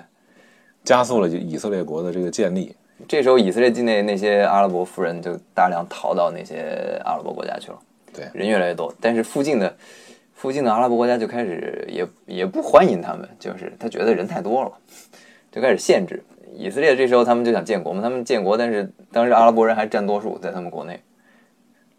[0.84, 2.72] 加速了以色列国的这个建立。
[3.08, 7.78] 这时候以色列境内那些阿拉伯富人就大量逃到那些阿拉伯国家去了。
[8.14, 9.76] 对人越来越多，但是附近的
[10.32, 14.72] 附近的阿拉伯国家就开始也也不欢迎他们，就是他觉得人太多了，
[15.50, 16.22] 就开始限制。
[16.54, 21.02] 以色列这时候他们就想建国嘛，他们建国，但是当时阿拉伯人还占多数在他们国内。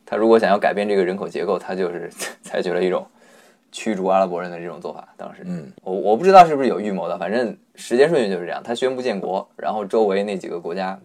[0.09, 2.09] 他如果想要改变这个人口结构，他就是
[2.41, 3.05] 采取了一种
[3.73, 5.05] 驱逐阿拉伯人的这种做法。
[5.17, 8.63] 当时，嗯，我我不知道是不是有预谋的，反正时间顺序就是这样。
[8.63, 10.97] 他宣布建国，然后周围那几个国家，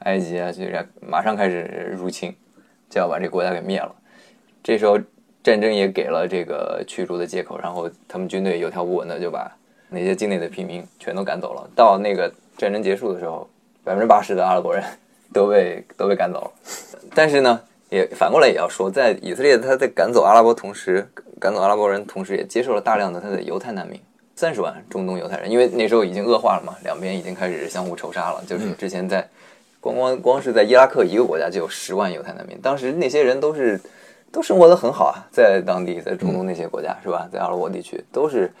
[0.00, 2.36] 埃及啊，这马上开始入侵，
[2.90, 3.94] 就要把这国家给灭了。
[4.62, 5.00] 这时候
[5.42, 9.50] 战争也给了这个驱逐的借口，然后他们军队有条不紊的就把
[9.88, 11.66] 那些境内的平民全都赶走了。
[11.74, 13.48] 到那个战争结束的时候，
[13.82, 14.84] 百分之八十的阿拉伯人
[15.32, 16.50] 都被都被赶走了。
[17.14, 17.58] 但是呢，
[17.90, 21.08] 也反过来也要说，在以色列他在赶走阿拉伯同时，
[21.40, 24.00] 赶走阿拉伯人同时，也接受了大量的他的犹太难民，
[24.36, 28.42] 三十万中东犹太人，因为那时候已经恶化了嘛，两边已经开始相互仇杀了。
[28.46, 29.26] 就是之前在
[29.80, 33.80] 光光光是在伊拉克一个国家就有十万犹太难民，当时那些人都是
[34.30, 38.52] 都生活的很好啊，在当地，在中东那些国家、是吧，在阿拉伯地区都是，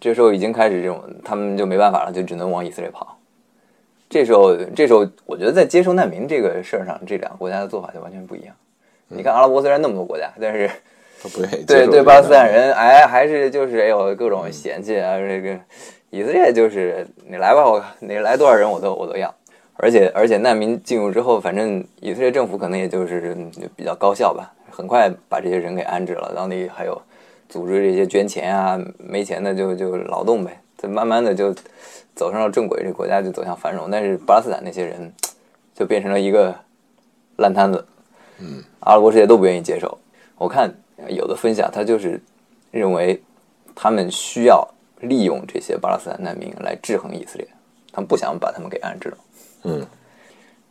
[0.00, 3.17] 这时候已经开始这种，他们就没办法了，就只能往以色列跑。
[4.08, 8.54] 这时候，这时候我觉得在接收难民这个事儿上，这两个国家的做法就完全不一样。
[9.08, 10.70] 你看阿拉伯虽然那么多国家，但是
[11.66, 15.58] 对对巴勒斯坦人，哎，还是就是哎呦各种嫌弃啊，这个
[16.10, 19.34] 以色列就是你来吧，我你来多少人我都我都要。
[19.80, 26.32] 而且而且难民进入之后，反正以色列政府可能也就是嗯比较高效吧，很快把这些人给安置了。
[26.34, 27.00] 当地还有
[27.48, 31.54] 组织这些捐钱啊，没钱的就就劳动呗，这慢慢的就
[32.18, 33.88] 走上了正轨，这国家就走向繁荣。
[33.88, 35.12] 但是巴勒斯坦那些人
[35.72, 36.52] 就变成了一个
[37.36, 37.86] 烂摊子，
[38.40, 39.96] 嗯，阿拉伯世界都不愿意接受。
[40.36, 40.74] 我看
[41.08, 42.20] 有的分享，他就是
[42.72, 43.22] 认为
[43.76, 44.68] 他们需要
[45.00, 47.46] 利用这些巴勒斯坦难民来制衡以色列，
[47.92, 49.18] 他们不想把他们给安置了。
[49.62, 49.86] 嗯，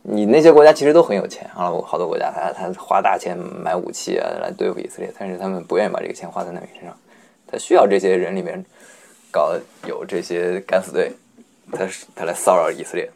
[0.02, 6.94] 你那些国家其实都很有钱，阿拉伯好多国家他他花大钱买武器啊来对付以色列，但是他们不愿意把这个钱花在难民身上，
[7.46, 8.62] 他需要这些人里面
[9.30, 9.54] 搞
[9.86, 11.12] 有这些敢死队，
[11.72, 13.10] 他是他来骚扰以色列。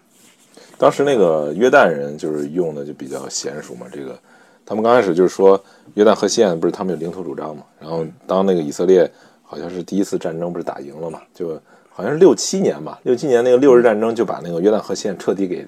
[0.78, 4.18] 当时那个约旦人就是用的就比较娴熟嘛，这个
[4.66, 5.62] 他们刚开始就是说
[5.94, 9.10] 约旦河西岸不是他们有领土主张嘛，然后当那个以色列
[9.42, 11.60] 好像是第一次战争不是打赢了嘛，就
[11.90, 15.66] 好像是六七年吧，六七年那个六日战争就把那个约旦河西岸彻底给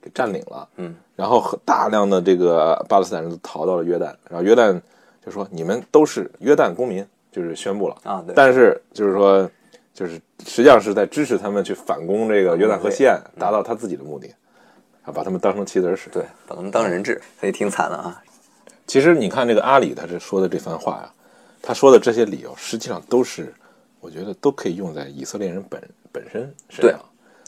[0.00, 0.68] 给占领了。
[0.76, 4.80] 嗯，然后很大量的这个巴勒斯坦人都逃到了约旦，然后约旦
[5.24, 7.96] 就说你们都是约旦公民，就是宣布了。
[8.02, 9.48] 啊，对，但是就是说，
[9.98, 10.12] 就是
[10.46, 14.28] 实际上是在支持他们去反攻这个约旦河西岸，达到他自己的目的，
[15.02, 16.08] 啊，把他们当成棋子使。
[16.08, 18.22] 对，把他们当人质，所以挺惨的啊。
[18.86, 21.12] 其实你看这个阿里他这说的这番话呀，
[21.60, 23.52] 他说的这些理由，实际上都是
[23.98, 25.82] 我觉得都可以用在以色列人本
[26.12, 27.00] 本身身上，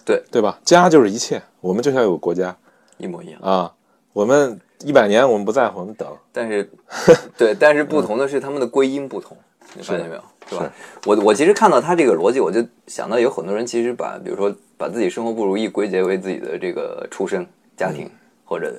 [0.05, 0.59] 对对吧？
[0.65, 2.57] 家就是一切，我们就像有个国家
[2.99, 3.41] 一模一样。
[3.43, 3.73] 啊，
[4.13, 6.09] 我们一百年我们不在乎，我们等。
[6.33, 6.69] 但是，
[7.39, 9.37] 对，但是不同的是他们的归因不同，
[9.75, 10.23] 你发现没有？
[10.49, 10.73] 是吧？
[11.07, 18.11] 我我其实看到他这个逻辑，我就想到有很多人其实把，比如说把自己生活不如意归结为自己的这个出身、家庭，
[18.45, 18.75] 或者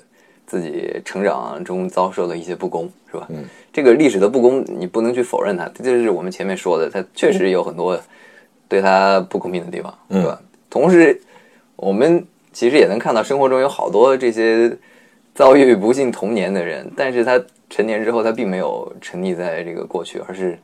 [0.46, 3.28] 自己成长中遭受的一些不公，是吧？
[3.30, 8.00] 嗯，这个历史的不公，你不能去否认它，这就是我们前面说的，它确实有很多
[8.68, 10.42] 对他不公平的地方，是吧？
[10.70, 11.22] 同时，
[11.76, 14.78] 我们其实也能看到生活中有好多这些
[15.34, 20.58] 遭遇不幸童年的人，但是他成年之后，他并没有沉溺在这个过去，而是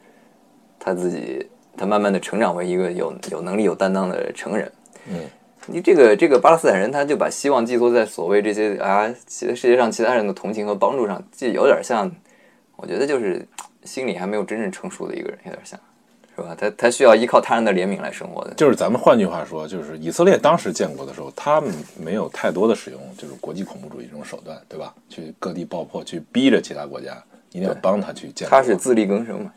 [0.87, 1.45] 他自己，
[1.75, 4.71] 他慢慢的成长为一个有有能力、有担当的成人。
[5.09, 5.19] 嗯，
[5.65, 12.09] 你这个这个巴勒斯坦人，他就把希望寄托在所谓这些啊，其世界上其他人的同情和帮助上，这有点像，
[12.77, 13.45] 我觉得就是
[13.83, 15.77] 心理还没有真正成熟的一个人，有点像，
[16.37, 16.55] 是吧？
[16.57, 18.53] 他他需要依靠他人的怜悯来生活的。
[18.53, 21.69] 就是咱们换句话说，就是以色列当时建国的时候，他们
[22.01, 24.95] 没有太多的使用就是国际恐怖主义这种手段，对吧？
[25.09, 27.21] 去各地爆破，去逼着其他国家
[27.57, 28.49] 一定要帮他去建国。
[28.49, 29.51] 他是自力更生嘛，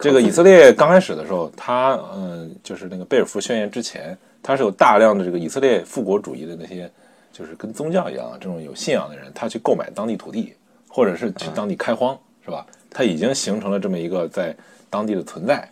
[0.00, 6.90] 这个以色列刚开始的时候，他嗯，就是那个贝尔福宣言之前，他是有大量的这个以色列复国主义的那些，
[7.30, 10.54] 就是跟宗教一样这种有信仰的人，他去购买当地土地，
[10.88, 12.66] 或者是去当地开荒，是吧？
[12.90, 14.56] 他已经形成了这么一个在
[14.88, 15.68] 当地的存在。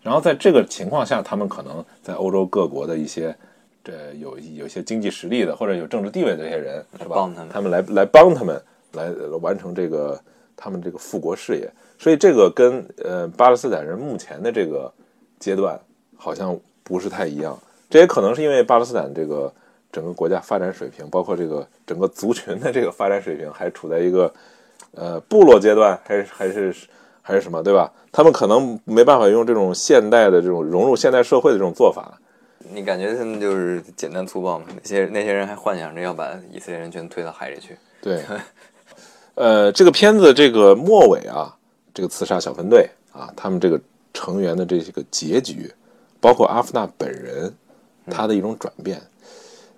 [0.00, 3.34] 然后在这个情况下，他们可能在欧洲各国的一些
[3.84, 7.16] 这有有些经济实力的或者有政治地位的这些人，是吧？
[7.16, 10.18] 帮他们他们来来帮他们来完成这个
[10.58, 11.70] 他们这个复国事业。
[11.98, 14.92] 所以这个跟呃巴勒斯坦人目前的这个
[15.38, 15.78] 阶段
[16.16, 17.58] 好像不是太一样。
[17.88, 19.50] 这也可能是因为巴勒斯坦这个
[19.90, 24.32] 整个国家发展水平，包括这个整个族群的这个发展水平，还处在一个
[24.92, 26.74] 呃部落阶段，还是还是
[27.22, 27.90] 还是什么，对吧？
[28.12, 32.18] 他们可能没办法用这种现代的这种融入现代社会的这种做法。
[32.70, 34.66] 你感觉他们就是简单粗暴吗？
[34.68, 37.76] 那些那些人还幻想着要把以色列人全推到海里去。
[38.02, 38.22] 对，
[39.38, 41.56] 呃，这个片子这个末尾啊，
[41.94, 43.80] 这个刺杀小分队啊，他们这个
[44.12, 45.72] 成员的这些个结局，
[46.20, 47.54] 包括阿夫纳本人
[48.10, 49.00] 他的一种转变，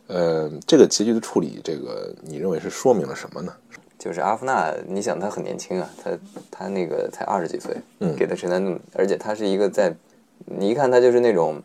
[0.07, 3.53] 呃，这个结局的处理，这个你认为是说明了什么呢？
[3.99, 6.11] 就是阿夫纳，你想他很年轻啊，他
[6.51, 9.95] 他那个才二十几岁，嗯给他承担那么，而且他是一个在，
[10.47, 11.63] 你一看他就是那种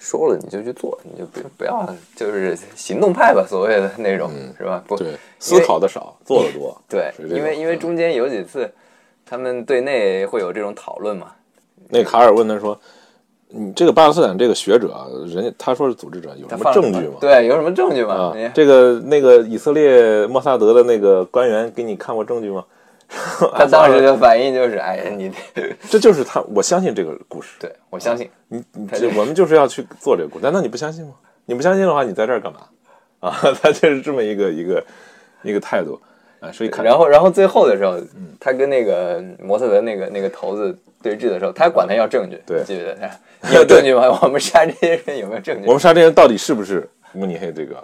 [0.00, 1.86] 说了你就去做，你就不不要
[2.16, 4.82] 就是行动派吧，所谓的那种、是吧？
[4.88, 4.98] 不，
[5.38, 6.76] 思考的少，做的多。
[6.88, 8.68] 对因为因为嗯中间有几次
[9.26, 11.32] 他们对内会有这种讨论嘛，
[11.90, 12.76] 那卡尔问他说
[13.48, 18.14] ：“你这个巴勒斯坦这个学者啊，人家他说是组织者，有什么证据吗？”对，有什么证据吗？
[18.14, 22.64] 啊，这个那个以色列莫萨德的那个官员给你看过证据吗？
[23.56, 25.32] 他当时的反应就是，哎呀，你
[25.90, 27.56] 这 就是他，我相信这个故事。
[27.58, 31.12] 对我相信，你你他这我们就是要去做这个故事，难道你不相信吗？
[31.44, 32.60] 你不相信的话，你在这儿干嘛？
[33.20, 34.84] 啊， 他就是这么一个一个
[35.42, 36.00] 一个态度
[36.40, 42.96] 啊，所以看然后，然后最后的时候，嗯他跟那个摩特德那个那个头子对峙的时候，他还管他要证据，对记得？
[43.42, 44.18] 你有证据吗？
[44.22, 45.66] 我们杀这些人有没有证据？
[45.66, 47.76] 我们杀这些人到底是不是慕尼黑这个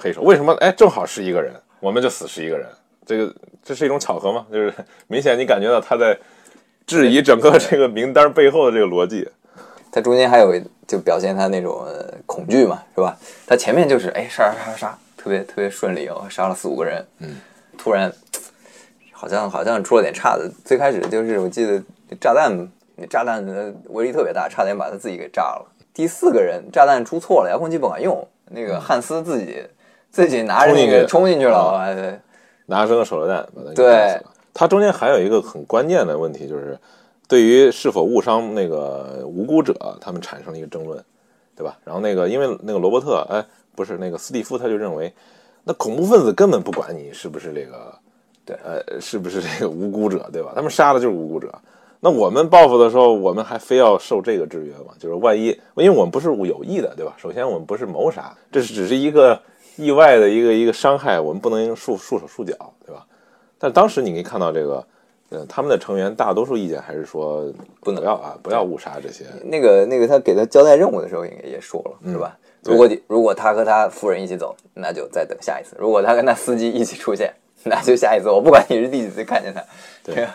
[0.00, 0.22] 黑手？
[0.22, 0.54] 为什么？
[0.60, 2.66] 哎，正好是一个人，我们就死十一个人，
[3.08, 3.34] 这个
[3.64, 4.46] 这是一种巧合吗？
[4.52, 4.72] 就是
[5.06, 6.16] 明显你感觉到他在
[6.86, 9.26] 质疑整个这个名单背后的这个逻辑。
[9.90, 10.52] 他中间还有
[10.86, 13.16] 就表现他那种、呃恐惧嘛，是吧？
[13.46, 17.40] 他前面就是哎杀杀杀杀，特别特别顺利哦，杀了四五个人，嗯，
[17.78, 18.12] 突然
[19.10, 20.52] 好像好像出了点岔子。
[20.62, 21.82] 最开始就是我记得
[22.20, 22.52] 炸弹，
[22.96, 25.66] 那炸弹的威力特别大，差点把他自己给炸了。
[25.94, 29.64] 第四个人炸弹出错了，遥控器不管用，那个汉斯自己
[30.10, 32.20] 自己拿着那个冲进去了，哎对
[32.70, 34.24] 拿着个手榴弹把他给对打死了。
[34.52, 36.78] 他中间还有一个很关键的问题，就是
[37.26, 41.02] 对于是否误伤那个无辜者，他们产生了一个争论，
[41.56, 41.78] 对吧？
[41.84, 43.44] 然后那个因为那个罗伯特，哎，
[43.74, 45.12] 不是那个斯蒂夫，他就认为，
[45.64, 47.94] 那恐怖分子根本不管你是不是这个，
[48.44, 50.52] 对呃，是不是这个无辜者，对吧？
[50.54, 51.52] 他们杀的就是无辜者。
[52.00, 54.92] 那我们报复的时候，我们还非要受这个制约吗？
[54.98, 57.14] 就是万一，因为我们不是有意的，对吧？
[57.16, 59.40] 首先我们不是谋杀，这是只是一个
[59.78, 62.54] 意外的一个一个伤害，我们不能束束手束脚，
[62.84, 63.06] 对吧？
[63.58, 64.84] 但当时你可以看到这个
[65.30, 67.50] 呃，他们的成员大多数意见还是说
[67.80, 69.24] 不能要啊，不要误杀这些。
[69.44, 72.36] 那个那个他给他交代任务的时候，应该也说了，是吧？
[72.64, 77.32] 如果如果他和他夫人一起走，那就再等下一次；如果他跟他司机一起出现，
[77.64, 78.28] 那就下一次。
[78.28, 79.62] 我不管你是第几次看见他，
[80.02, 80.26] 对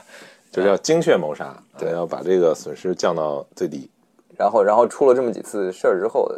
[0.52, 3.90] 就是要精确谋杀，对，要把这个损失降到最低。
[4.38, 6.32] 然后然后出了这么几次事儿之后，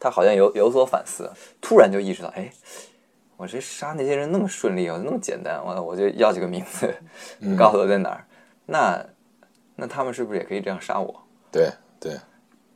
[0.00, 1.30] 他好像有有所反思，
[1.60, 2.50] 突然就意识到，哎，
[3.36, 6.92] 我这杀那些人那么顺利我，那么简单，我我就要几个名字，
[7.56, 8.24] 告诉我在哪儿，
[8.64, 9.04] 那
[9.76, 11.14] 那他们是不是也可以这样杀我？
[11.52, 11.70] 对
[12.00, 12.16] 对，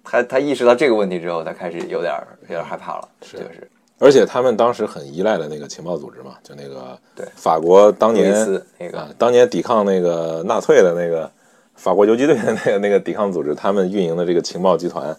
[0.05, 8.35] 他他意识到这个问题之后，他开始有点儿有点儿害怕了，是就是而且他们当时很依赖的那个情报组织嘛，就那个对法国当年
[8.77, 11.31] 那个啊，当年抵抗那个纳粹的那个
[11.75, 15.17] 法国游击队的那个那个抵抗组织，他们运营的这个情报集团，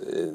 [0.00, 0.28] 呃，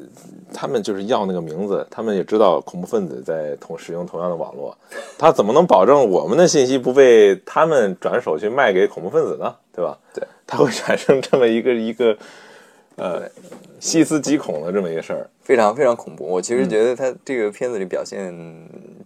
[0.54, 4.78] 他们就是要那个名字，他们也知道恐怖分子在同使用同样的网络，
[5.18, 9.56] 他怎么能保证我们的信息不被他们转手去卖给恐怖分子呢？
[9.74, 9.98] 对吧？
[10.14, 12.18] 对，他会产生这么一个一个
[12.96, 13.24] 呃
[13.80, 15.30] 细思极恐的这么一个事儿。
[15.42, 16.26] 非常非常恐怖。
[16.26, 18.34] 我其嗯实觉得他这个片子里表现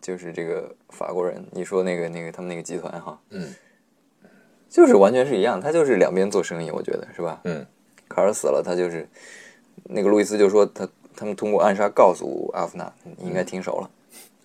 [0.02, 3.54] 就是这个法国人，你说那个那个他们那个集团哈，嗯，
[4.70, 7.42] 就是完全是一样，他就是两边做生意，我觉得是吧？
[7.44, 7.66] 嗯，
[8.08, 9.08] 卡尔死了，他就是
[9.92, 13.90] 那个路易斯就说他他们通过暗杀告诉阿夫纳，你应该停手了，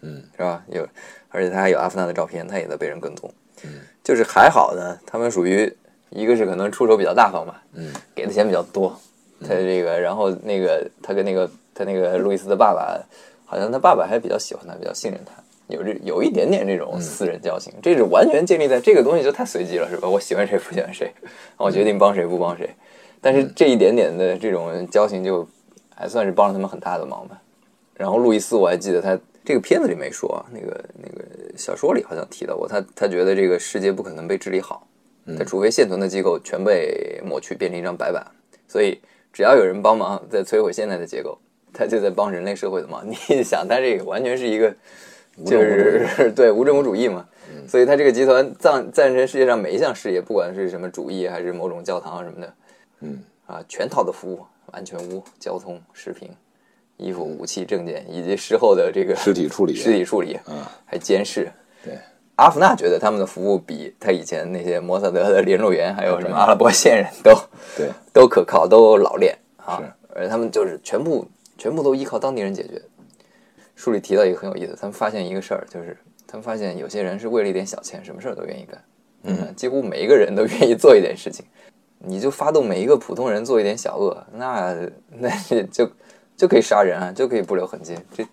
[0.00, 0.64] 嗯，是吧？
[0.68, 0.88] 有，
[1.28, 3.30] 而且他还有阿夫纳的照片，他也在被人跟踪，
[3.62, 5.70] 嗯，就是还好呢，他们属于
[6.08, 8.98] 一个是可能出手比较大方吧，嗯，给的钱比较多，
[9.42, 12.98] 他这个，然后那个他跟那个他那个路易斯的爸爸，
[13.44, 15.32] 好像他爸爸还比较喜欢他，比较信任他。
[15.68, 20.06] 有这有一点点这种私人交情，这是完全建立在这个东西就太随机了，是吧？
[20.06, 21.10] 我喜欢谁不喜欢谁，
[21.56, 22.68] 我决定帮谁不帮谁。
[23.24, 25.48] 但是这一点点的这种交情，就
[25.96, 27.40] 还算是帮了他们很大的忙吧。
[27.96, 31.24] 然后路易斯，我还记得他这个片子里没说啊，那个那个
[31.56, 34.86] 小说里好像提到过，他他觉得这个世界不可能被治理好，
[35.38, 38.22] 他除非现存的机构全被抹去，变成一张白板。
[38.68, 39.00] 所以
[39.32, 41.38] 只要有人帮忙在摧毁现在的结构，
[41.72, 43.02] 他就在帮人类社会的忙。
[43.08, 44.70] 你想，他这个完全是一个
[45.46, 47.26] 就是对无政府主义嘛。
[47.66, 52.52] 所以他这个集团赞赞成世界上每一项事业，不管是什么主义还是某种教堂啊什么的，
[53.04, 54.40] 嗯啊，全套的服务，
[54.70, 56.30] 安全屋、交通、食品、
[56.96, 61.50] 衣服、武器、证件，以及事后的这个尸体处理尸体处理，啊，还监视。
[61.84, 61.98] 对，
[62.36, 67.32] 阿夫纳觉得他们的服务比他以前那些摩萨德的联络员，还有什么阿拉伯线人都
[67.76, 71.28] 对，都可靠，都老练啊是，而他们就是全部
[71.58, 72.80] 全部都依靠当地人解决。
[73.76, 75.96] 书里提到一个很有意思，他们发现一个事儿，就是
[76.26, 78.84] 他们发现有些人是为了一点小钱，什么事儿都愿意干，
[79.24, 81.44] 嗯，几乎每一个人都愿意做一点事情。
[82.06, 84.76] 你就发动每一个普通人做一点小恶，那
[85.18, 85.30] 那
[85.70, 85.88] 就
[86.36, 87.96] 就可以杀人啊，就可以不留痕迹。
[88.16, 88.26] 这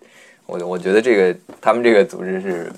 [0.46, 2.72] 我我觉得这个他们这个组织是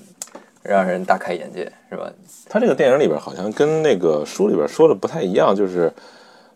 [0.63, 2.11] 让人大开眼界，是吧？
[2.49, 5.91] 他这个电影里边好像跟那个书里边说的不太一样，就是，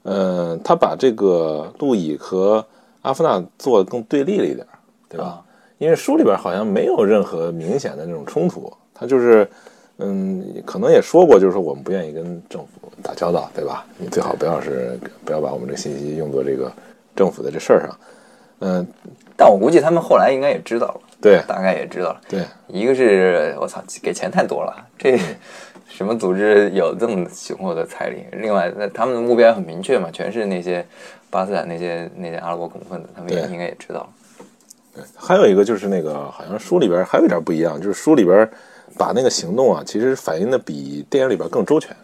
[0.04, 2.66] 呃，他把这个路易和
[3.02, 4.66] 阿夫纳做的更对立了一点，
[5.08, 5.26] 对吧？
[5.26, 5.46] 啊
[5.80, 9.50] 因为书里边好像没有任何明显的那种冲突，他就是，
[10.00, 13.86] 嗯，可能也说过，就是说我们不愿意跟政府打交道，对吧？
[13.98, 16.72] 你最好不要是不要把我们这信息用作这个
[17.16, 18.00] 政府的这事儿上，
[18.60, 18.88] 嗯、
[19.36, 22.22] 但我估计他们后来应该也知道了，对大概也知道了。
[22.30, 25.20] 对，一个是我操，给钱太多了，这
[25.88, 28.24] 什么组织有这么雄厚的财力？
[28.32, 30.86] 另外，那他们的目标很明确嘛，全是那些
[31.30, 34.10] 巴斯坦那些那些阿拉伯恐怖分子，他们也应该也知道了。
[34.96, 38.50] 对，还有一个就是那个，好像书里边还有一点不一样，就是书里边
[38.98, 41.96] 把那个行动啊，其实反映的比电影里边更周全，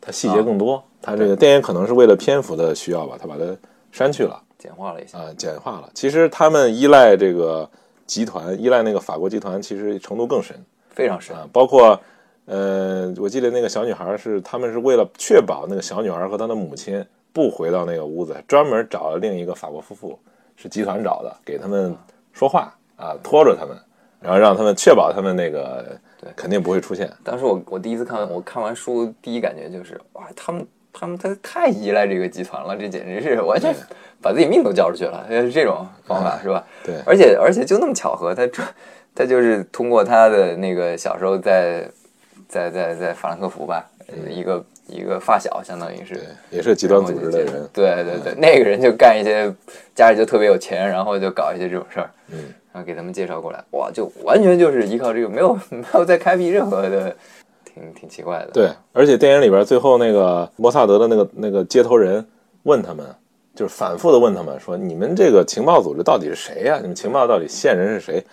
[0.00, 0.82] 它细节更多。
[1.00, 3.44] 它这个电影可能是为了篇幅的需要吧，它把它
[3.92, 5.88] 删去了简化了一下，啊、简化了。
[5.94, 7.68] 其实他们依赖这个
[8.06, 10.56] 集团，依赖那个法国集团，其实程度更深
[10.90, 11.36] 非常深。
[11.36, 11.98] 啊、包括
[12.46, 20.18] 呃，我记得那个小女孩是他们是为了确保那个小女孩和她的母亲不回到那个屋子，专门找了另一个法国夫妇，
[20.56, 21.94] 是集团找的，给他们
[22.32, 23.76] 说话啊，拖着他们，
[24.20, 25.96] 然后让他们确保他们那个
[26.28, 27.10] 对肯定不会出现。
[27.24, 33.74] 当时我我第一次看完，我看完书第一感觉就是哇，他们他们他太依赖这个集团了，这简直是完全
[34.20, 36.64] 把自己命都交出去了，呃这种方法是吧？
[36.84, 38.62] 对而且而且就那么巧合，他这
[39.14, 41.88] 他就是通过他的那个小时候在
[42.48, 46.20] 在在在法兰克福吧，呃一个一个发小，相当于是，
[46.50, 47.68] 也是极端组织的人。
[47.72, 49.52] 对对对，那个人就干一些
[49.94, 52.38] 家里就特别有钱，然后就搞一些这种事儿，嗯，
[52.84, 57.14] 给他们介绍过来，哇，就完全就是依靠这个，没有 没有再开辟任何的，
[57.64, 58.50] 挺挺奇怪的。
[58.52, 62.26] 对，而且电影里边最后那个摩萨德的那个那个接头人
[62.64, 63.06] 问他们，
[63.54, 68.24] 就是反复的问他们说：“你们这个情报组织到底是谁呀、你们情报到底线人是谁？”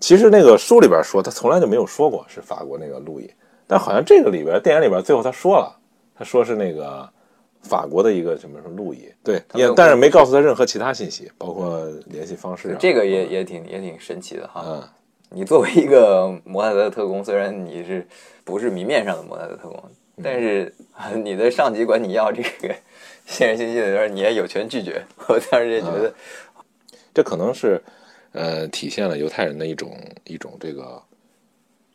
[0.00, 3.30] 其实那个书里边说他从来就没有说过是法国那个路易，
[3.68, 5.76] 但好像这个里边电影里边最后他说了，
[6.18, 7.08] 他说是那个
[7.62, 12.76] 法国的一个什么什么路易，对，也但是没告诉他任何其他信息，包括联系方式啊。
[12.78, 14.64] 这个也也挺也挺神奇的哈。
[14.66, 14.82] 嗯，
[15.30, 18.06] 你作为一个摩萨德的特工，虽然你是
[18.44, 19.82] 不是明面上的摩萨德特工，
[20.22, 20.74] 但是
[21.22, 22.74] 你的上级管你要这个
[23.26, 25.00] 现任信息的时候，你也有权拒绝。
[25.28, 26.12] 我当时也觉得，
[27.14, 27.80] 这可能是
[28.32, 31.00] 呃体现了犹太人的一种一种这个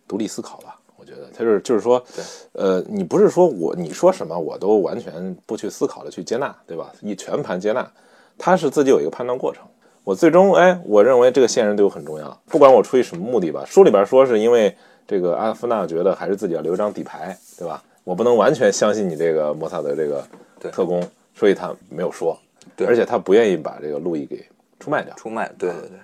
[0.07, 0.76] 独立思考吧。
[1.07, 2.03] 我觉得他就是就是说，
[2.51, 6.91] 呃，你不是说我你说什么我都完全不去思考的去接纳，对吧？
[7.01, 7.89] 一全盘接纳，
[8.37, 9.63] 他是自己有一个判断过程。
[10.03, 13.63] 我最终哎，我认为这个线人对我很重要，不管我出于什么目的吧。
[13.65, 14.75] 书里边说是因为
[15.07, 17.81] 这个阿夫纳觉得还是自己要留一张底牌，对吧？
[18.03, 20.21] 我不能完全相信你这个摩萨德这个
[20.59, 21.01] 特工，
[21.33, 22.37] 所以他没有说，
[22.85, 24.45] 而且他不愿意把这个路易给
[24.79, 25.13] 出卖掉。
[25.15, 25.99] 出卖，对对对。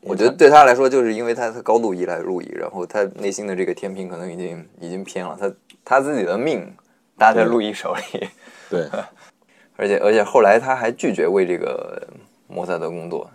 [0.00, 5.52] 我觉得对他来说，就是因为他他高度依赖路易，然后他内心的这个天平可能已经已经偏了，他
[5.84, 6.72] 他自己的命
[7.16, 8.28] 搭在路易手里，
[8.68, 8.88] 对，
[9.76, 12.06] 而且而且后来他还拒绝为这个
[12.48, 13.30] 摩萨德工作，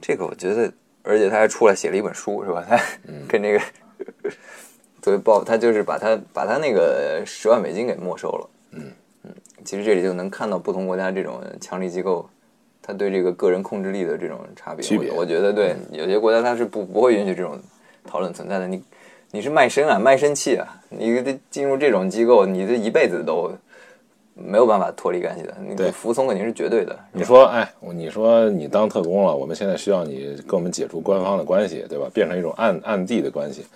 [0.00, 0.72] 这个我觉得，
[1.02, 2.64] 而且他还出来写了一本书，是吧？
[2.68, 2.78] 他
[3.26, 3.60] 跟那个
[5.00, 8.50] 作为报，他就是把他把他那个十万美金给没收了。
[8.72, 8.92] 嗯
[9.22, 9.34] 嗯，
[9.64, 12.28] 其实这里就能看到不同国家这种强力机构，
[12.86, 14.84] 他对这个个人控制力的这种差别。
[14.84, 17.58] 区别我我觉得对，有些国家他是不不会允许这种
[18.04, 18.68] 讨论存在的。
[18.68, 18.82] 你
[19.32, 23.50] 你是卖身啊，卖身契啊，你得进入这种机构，你这一辈子都
[24.34, 25.52] 没有办法脱离干系的。
[25.66, 26.96] 你对服从肯定是绝对的。
[27.10, 32.08] 你说，哎，你说你当特工了，我们现在需要你跟我们解除官方的关系，对吧？
[32.14, 33.66] 变成一种暗暗地的关系，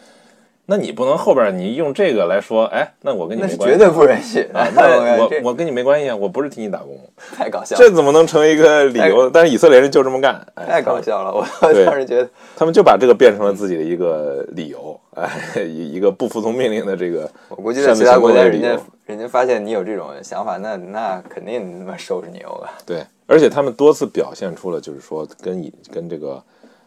[0.67, 4.41] 那你不能后边你用这个来说，哎，那我跟你那没关系，是绝对不允许。
[4.53, 6.97] 啊， 那我我跟你没关系啊，我不是替你打工，
[7.37, 9.29] 太搞笑了，这怎么能成为一个理由？
[9.29, 11.35] 但是以色列人就这么干，哎，太搞笑了。
[11.35, 15.29] 我对当时觉得，他们就把这个变成了自己的一个理由，哎，
[15.63, 22.63] 一一个不服从命令的这个我估计在其他国家，人家人家发现你有这种想法，那那肯定他妈收拾你哦。
[22.87, 26.41] 对，而且他们多次表现出了就是说跟以跟这个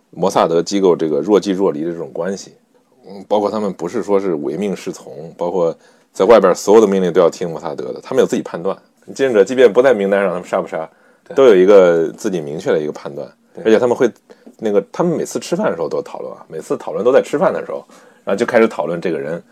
[0.09, 2.53] 摩萨德机构这个若即若离的这种关系，
[3.07, 5.75] 嗯，包括他们不是说是唯命是从，包括
[6.11, 8.77] 在外边所有的命令都要听穆萨德的，他们有自己判断。
[9.13, 10.89] 志愿者即便不在名单上，他们杀不杀，
[11.35, 13.27] 都有一个自己明确的一个判断，
[13.65, 14.09] 而且他们会
[14.59, 17.85] 那个他们每次吃饭的时候都讨论啊，每次讨论都在吃饭的时候，
[18.23, 19.43] 然后就开始讨论这个人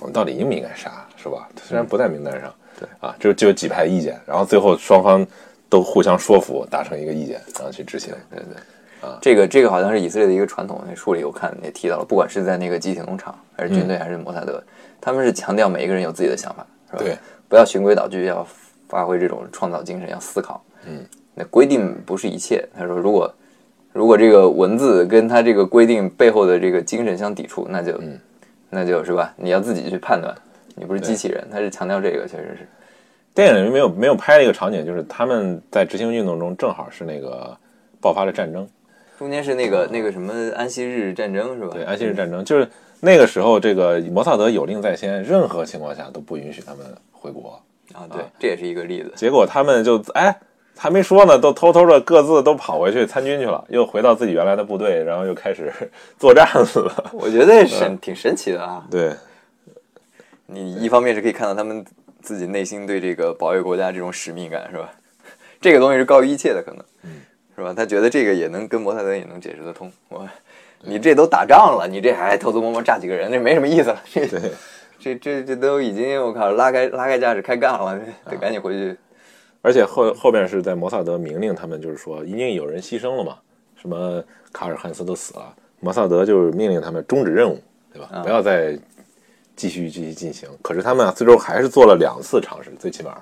[0.00, 1.48] 我们到底应不应该杀，是吧？
[1.62, 5.26] 虽然不在名单上，对啊，就就有几派意见，然后最后双方
[5.68, 8.14] 都互相说服，达成一个意见，然后去执行。
[8.30, 8.62] 对对，
[9.20, 14.62] 这个这个好像是以色列的一个传统，那书里我看也提到了，不管是在那个集体农场，还是军队，还是摩萨德，
[15.00, 16.98] 他们是强调每一个人有自己的想法，是吧？
[16.98, 18.46] 对，不要循规蹈矩，要
[18.88, 20.62] 发挥这种创造精神，要思考。
[20.86, 22.66] 嗯，那规定不是一切。
[22.76, 23.34] 他说，如果
[23.92, 28.18] 如果这个文字跟他这个规定背后的这个精神相抵触，那就、嗯
[28.70, 30.34] 那就是吧，你要自己去判断，
[30.74, 31.46] 你不是机器人。
[31.50, 32.68] 他是强调这个，确实是。
[33.32, 37.56] 电影里面没有没有拍了一个场景，就是他们在执行运动中，正好是那个
[38.00, 38.68] 爆发了战争，
[39.18, 41.70] 中间是那个那个什么安息日战争是吧？
[41.72, 42.68] 对，安息日战争，就是
[43.00, 47.60] 那个时候，这个摩萨德有令在先，任何情况下都不允许他们回国。
[47.92, 49.12] 啊，对，这也是一个例子。
[49.14, 50.34] 结果他们就哎
[50.76, 55.72] 还没说呢，都偷偷的各自都跑回去参军去了，又回到自己原来的部队，然后又开始
[56.18, 57.10] 作战了。
[57.12, 58.84] 我觉得神挺神奇的啊！
[58.90, 59.12] 对，
[60.46, 61.84] 你一方面是可以看到他们
[62.20, 64.90] 自己内心对这个保卫国家这种使命感，是吧？
[65.60, 66.84] 这个东西是高于一切的，可能，
[67.56, 67.72] 是吧？
[67.74, 69.90] 他觉得这个也能跟摩萨德也能解释得通。
[70.08, 70.28] 我，
[70.80, 74.02] 你这都打仗了，你这还偷偷摸摸炸几个人，那没什么意思了。
[74.12, 74.40] 这对，
[74.98, 77.98] 这这这都已经我靠拉开拉开架势开干了，
[78.28, 78.96] 得赶紧回去。
[79.62, 83.38] 而且后后边是在摩萨德明令他们，就是说已经有人牺牲了嘛，
[83.80, 87.58] 什么卡尔汉斯都死了，摩萨德就是命令他们终止任务，
[87.92, 88.20] 对吧？
[88.22, 88.78] 不要再
[89.56, 90.48] 继续继续进行。
[90.60, 93.12] 可是他们啊，最终还是做了两次尝试，最起码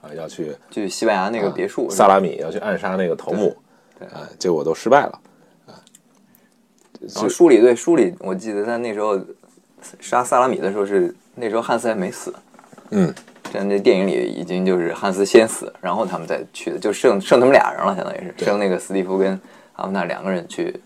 [0.00, 3.56] 啊要去去西班牙那个别墅，萨拉米要去暗杀那个头目，对
[4.06, 5.20] 啊，结果都失败了。
[7.14, 9.20] 然后书里对书里，我记得他那时候
[9.98, 12.32] 杀萨拉米的时候是那时候汉斯还没死，
[12.90, 13.12] 嗯，
[13.52, 19.40] 在那电影里已经就是汉斯先死，然后他们再去的，就剩剩他们俩人了，相当于是剩那个斯蒂夫跟
[19.72, 20.80] 阿夫纳两个人去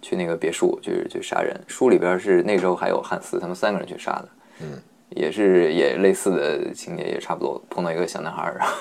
[0.00, 1.54] 去那个别墅去去杀人。
[1.66, 4.28] 书里边是那时候还有汉斯，他们三个人去杀的，
[4.60, 8.74] 嗯，也是也类似的情节，也差不多碰到一个小男孩儿，然后，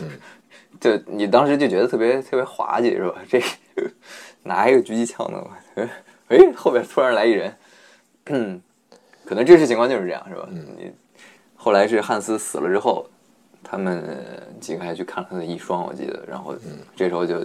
[0.00, 0.08] 嗯，
[0.80, 3.14] 就你当时就觉得特别特别滑稽是吧？
[3.28, 3.40] 这
[4.42, 5.86] 拿一个狙击枪呢，
[6.28, 7.54] 哎，后边突然来一人，
[8.26, 8.60] 嗯，
[9.26, 10.48] 可能真实情况就是这样是吧？
[10.50, 10.90] 你
[11.54, 13.06] 后来是汉斯死了之后，
[13.62, 14.02] 他们
[14.58, 16.56] 几个还去看了他的遗孀，我记得，然后
[16.96, 17.36] 这时候就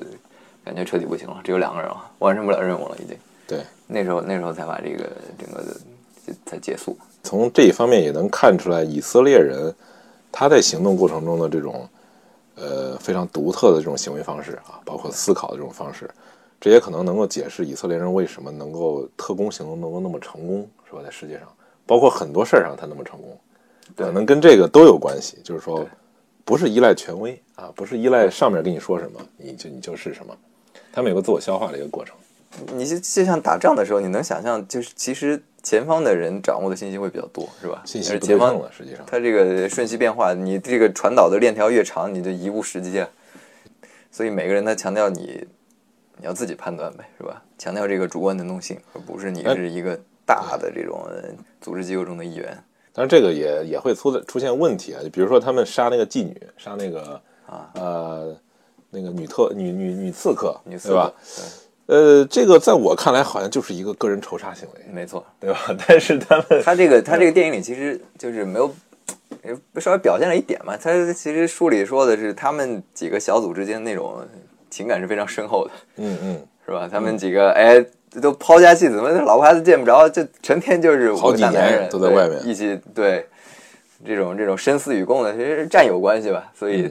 [0.63, 3.17] 感觉彻底不行了，只有两个人了，完成不了任务了，已经。
[3.45, 6.97] 对，那时候那时候才把这个整个的才结束。
[7.21, 9.75] 从这一方面也能看出来，以色列人
[10.31, 11.87] 他在行动过程中的这种
[12.55, 16.09] 呃非常独特的这种行为方式啊，包括思考的这种方式，
[16.59, 21.01] 这也可能能够解释以色列人为什么能够特工行动能够那么成功，是吧？
[21.03, 21.47] 在世界上，
[21.85, 23.37] 包括很多事儿上他那么成功，
[23.95, 25.37] 可能跟这个都有关系。
[25.43, 25.85] 就是说，
[26.43, 30.35] 不是依赖权威啊，不是依赖上面跟你说什么，你就你就是什么。
[30.91, 32.15] 他们有个自我消化的一个过程。
[32.73, 37.81] 你就就像打仗的时候，你能想象，就是其实前方的人掌握的信息会比较多，是吧？
[37.85, 39.05] 信息不对前方了，实际上。
[39.05, 43.09] 它这个瞬息变化，你这个传导的链条越长，你就贻误时机啊。
[44.11, 45.45] 所以每个人他强调你，
[46.17, 47.43] 你要自己判断呗，是吧？
[47.57, 51.29] 强调这个主观能动性，而不是你是一个大的这种呃
[51.59, 52.57] 组织机构中的一员。
[52.93, 58.37] 当然，这个也也会出出现问题啊，就比如说他们杀那个妓女，杀那个啊呃
[58.89, 61.11] 那个女特女女女刺客，女刺对吧？
[61.13, 61.41] 客
[61.87, 65.23] 呃，这个在我看来好像就是一个个人仇杀行为，没错。
[65.39, 65.59] 对吧？
[65.87, 68.73] 但是他们他这个 他这个电影里其实就是没有，
[69.43, 70.75] 呃稍微表现了一点嘛。
[70.75, 74.25] 他其实书里说的是他们几个小组之间那种
[74.69, 76.89] 情感是非常深厚的，嗯嗯， 是吧？
[76.91, 77.83] 他们几个哎
[78.21, 83.27] 都抛家弃子，怎么老婆孩子见不着，就成天就是好几年大男人都在外面一起对
[84.03, 86.51] 这种这种生死与共的，其实是战友关系吧。
[86.57, 86.89] 所以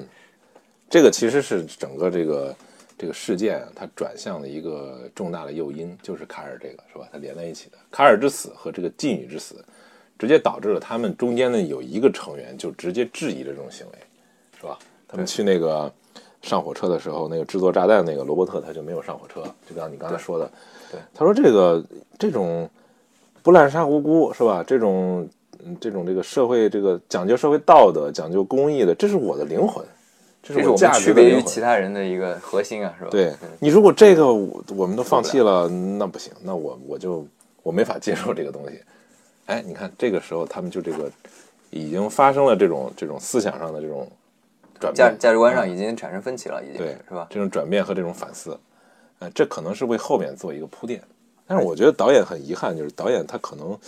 [0.88, 2.54] 这个其实是整个这个
[2.96, 7.08] 这个事件啊它转向的一个重大的诱因，就是卡尔这个是吧？
[7.12, 9.64] 它连在一起的，卡尔之死和这个妓女之死，
[10.18, 13.92] 直接导致了他们中间呢有一个成员就直接质疑了这种行为，
[14.58, 14.78] 是吧？
[15.08, 15.92] 他们去那个
[16.42, 20.50] 上火车的时候，那个制作炸弹那个罗伯特他就没有上火车，就像你刚才说的，
[20.90, 21.84] 对他说这个
[22.18, 22.68] 这种
[23.42, 24.64] 不滥杀无辜是吧？
[24.66, 25.28] 这种
[25.64, 29.84] 嗯这种这个社会这个讲究社会道德、讲究公益的，这是我的灵魂，
[30.44, 31.42] 这这是我们区别于。
[31.42, 33.10] 其他人的一个核心啊，是吧？
[33.10, 37.26] 对嗯你如果这个我我们都放弃了，那不行，那我我就
[37.62, 38.78] 我没法接受这个东西。
[39.46, 41.10] 哎，你看这个时候他们就这个
[41.70, 44.06] 已经发生了这种这种思想上的这种
[44.78, 47.26] 转变，价价值观上已经产生分歧了，已经对是吧？
[47.30, 48.58] 这种转变和这种反思，
[49.20, 51.02] 呃，这可能是为后面做一个铺垫。
[51.46, 53.78] 但是我觉得导演很遗憾，就是导演他可能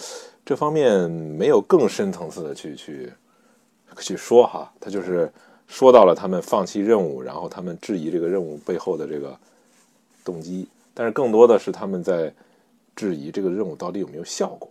[0.44, 3.12] 这方面没有更深层次的去去
[3.98, 5.32] 去说哈，他就是
[5.66, 9.36] 说到了他们放弃任务，然后他们质疑这个任务背后的这个
[10.24, 12.32] 动机，但是更多的是他们在
[12.94, 14.68] 质疑这个任务到底有没有效果。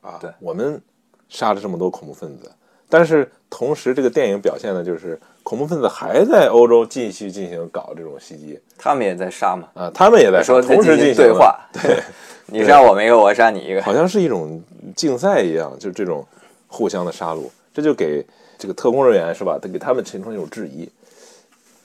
[0.00, 0.18] 啊？
[0.20, 0.30] 对。
[0.38, 0.80] 我们
[1.28, 2.50] 杀了这么多恐怖分子，
[2.88, 8.58] 但是同时这个电影表现的就是恐怖分子还在欧洲继续进行搞这种袭击。
[8.78, 12.00] 他们也在杀嘛，啊，他们也在说同时进行对话，对，
[12.46, 14.62] 你杀我们一个，我杀你一个，好像是一种
[14.94, 16.24] 竞赛一样，就这种
[16.68, 18.24] 互相的杀戮，这就给
[18.58, 19.58] 这个特工人员是吧？
[19.60, 20.88] 他给他们形成一种质疑，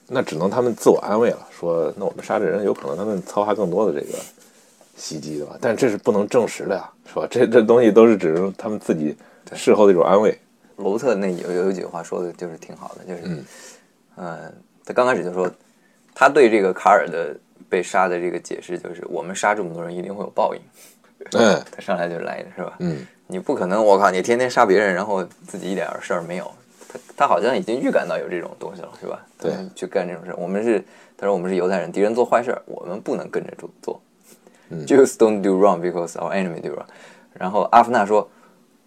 [0.08, 4.18] 那只能他们自我安慰了，说那我们杀这人，有可能他们策划更多的这个
[4.96, 5.56] 袭击的吧？
[5.60, 7.26] 但这是不能证实的呀，是吧？
[7.30, 9.16] 这这东西都是只能他们自己
[9.54, 10.36] 事后的一种安慰。
[10.76, 13.44] 罗伯特那有有一句话说的就是挺好的，就是，嗯
[14.16, 14.52] 呃，
[14.84, 15.50] 他刚开始就说，
[16.14, 17.36] 他对这个卡尔的
[17.68, 20.60] 被杀的这个解释就是，我们杀这么多人一定会有报应。
[21.32, 22.74] 嗯 他上来就来的是吧？
[22.80, 26.50] 嗯，你不可能，我靠，你天天杀别人，然后自己一点事儿没有。
[26.92, 29.24] 他他好像已经预感到有这种东西了，是吧？
[29.38, 30.36] 对去干这种事儿。
[30.36, 30.82] 我们是，
[31.16, 34.00] 他说我们是犹太人，敌人做坏事儿，我们不能跟着做做。
[34.70, 36.84] 嗯 Jews don't do wrong because our enemy do wrong。
[37.34, 38.28] 然后阿夫纳说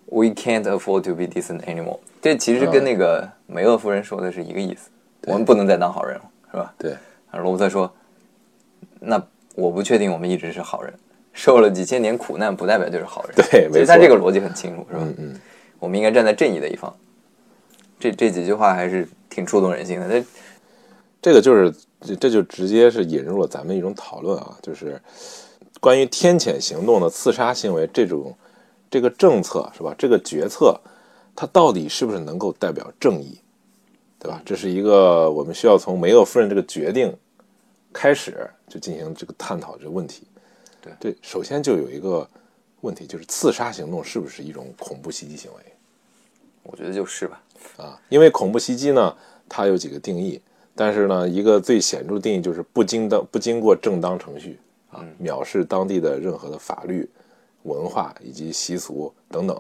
[0.05, 1.99] ，We can't afford to be decent anymore。
[2.21, 4.89] 这其实跟那个梅厄夫人说的是一个意思，
[5.27, 6.73] 我们不能再当好人了，是吧？
[6.77, 6.91] 对，
[7.31, 7.91] 然后罗伯特说，
[8.99, 9.21] 那
[9.55, 10.93] 我不确定我们一直是好人，
[11.33, 13.35] 受了几千年苦难不代表就是好人。
[13.35, 15.03] 对其实他这个逻辑很清楚，是吧？
[15.03, 15.41] 嗯嗯，
[15.79, 16.91] 我们应该站在正义的一方。
[17.99, 20.07] 这这几句话还是挺触动人心的。
[20.09, 20.25] 这
[21.21, 25.01] 这个就是这这就直接是引入了咱们一种讨论啊，就是
[25.79, 28.35] 关于天谴行动的刺杀行为这种
[28.89, 29.95] 这个政策是吧？
[29.97, 30.79] 这个决策
[31.35, 33.39] 它到底是不是能够代表正义，
[34.19, 34.41] 对吧？
[34.45, 37.15] 这是一个我们需要从梅厄夫人这个决定
[37.91, 40.27] 开始就进行这个探讨这个问题。
[40.81, 42.29] 对对，首先就有一个
[42.81, 45.59] 问题，就是刺杀行动是不是一种恐怖袭击行为？
[46.61, 47.41] 我觉得就是吧。
[47.77, 49.15] 啊，因为恐怖袭击呢，
[49.47, 50.41] 它有几个定义，
[50.75, 54.59] 但是呢，一个最显著的定义就是不经当不经过正当程序
[54.91, 57.09] 啊，藐视当地的任何的法律、
[57.63, 59.57] 文化以及习俗等等，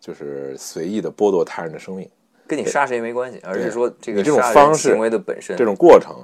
[0.00, 2.08] 就是随意的剥夺他人的生命。
[2.46, 5.56] 跟你杀谁没关系，而是说这个你这种方式行为的本身。
[5.56, 6.14] 这种过程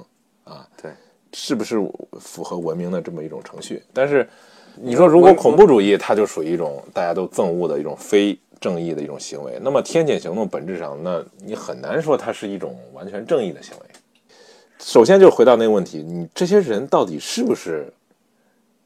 [0.43, 0.91] 啊，对，
[1.33, 1.77] 是不是
[2.19, 3.81] 符合文明的这么一种程序？
[3.91, 4.29] 但是
[4.75, 13.85] 你说，如果恐怖主义，它就属于一种大家都憎恶的一种非正义的一种行为，那么天谴行动本质上，那你很难说它是一种完全正义的行为。
[14.79, 17.91] 首先就回到那个问题，你这些人到底是不是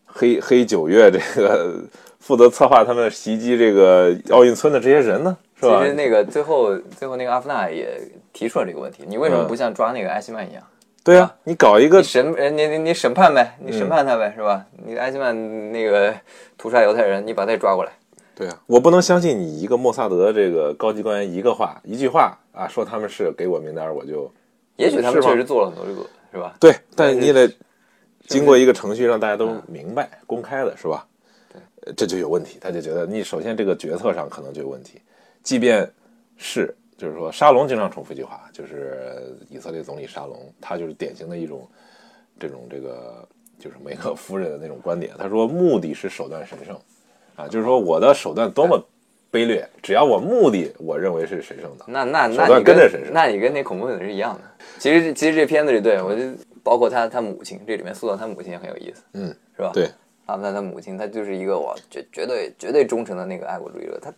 [0.05, 1.84] 黑黑九月这个
[2.19, 5.38] 负责策划他们袭击这个奥运村的这些人呢？
[5.57, 7.97] 是吧其实那个最后最后那个阿夫纳也
[8.34, 10.63] 提出了这个问题，你为什么嗯不像抓那个艾希曼一样？
[11.03, 14.65] 对啊，你搞一个你审呃你你你审判呗，你审判他呗，是吧？
[14.86, 16.13] 你艾希曼那个
[16.57, 17.91] 屠杀犹太人，你把他也抓过来。
[18.36, 24.30] 对啊，我不能相信你一个莫萨德这个高级官员一个话一句话啊，说他们是给我名单，我就
[24.76, 26.56] 也许他们确实做了很多这个，是吧？
[26.60, 27.50] 对，但你得
[28.28, 31.08] 经过一个程序让大家都明白、公开的，是吧？
[31.52, 35.00] 对，这就有问题，他就觉得你首先这个决策上可能就有问题，
[35.42, 35.90] 即便
[36.36, 41.66] 是就是说沙龙经常重复一句话，就是以色列总理沙龙，他就是典型的一种
[42.38, 43.26] 这种这个
[43.58, 46.78] 就是梅克夫人的那种观点，他说目的是手段神圣
[47.36, 48.82] 啊，就是说我的手段多么
[49.32, 54.42] 卑劣，只要我目的我认为是神圣的，那那手段那你跟着神圣那你跟那恐怖分子是一样的。
[54.80, 56.22] 其实其实这片子里，对我就
[56.64, 59.72] 包括他他母亲，这里面塑造他母亲也很有意思，嗯，是吧？
[59.74, 59.90] 对，
[60.26, 64.00] 阿夫纳他母亲，她就是一个我绝绝对绝对忠诚的那个爱国主义者。
[64.02, 64.14] 他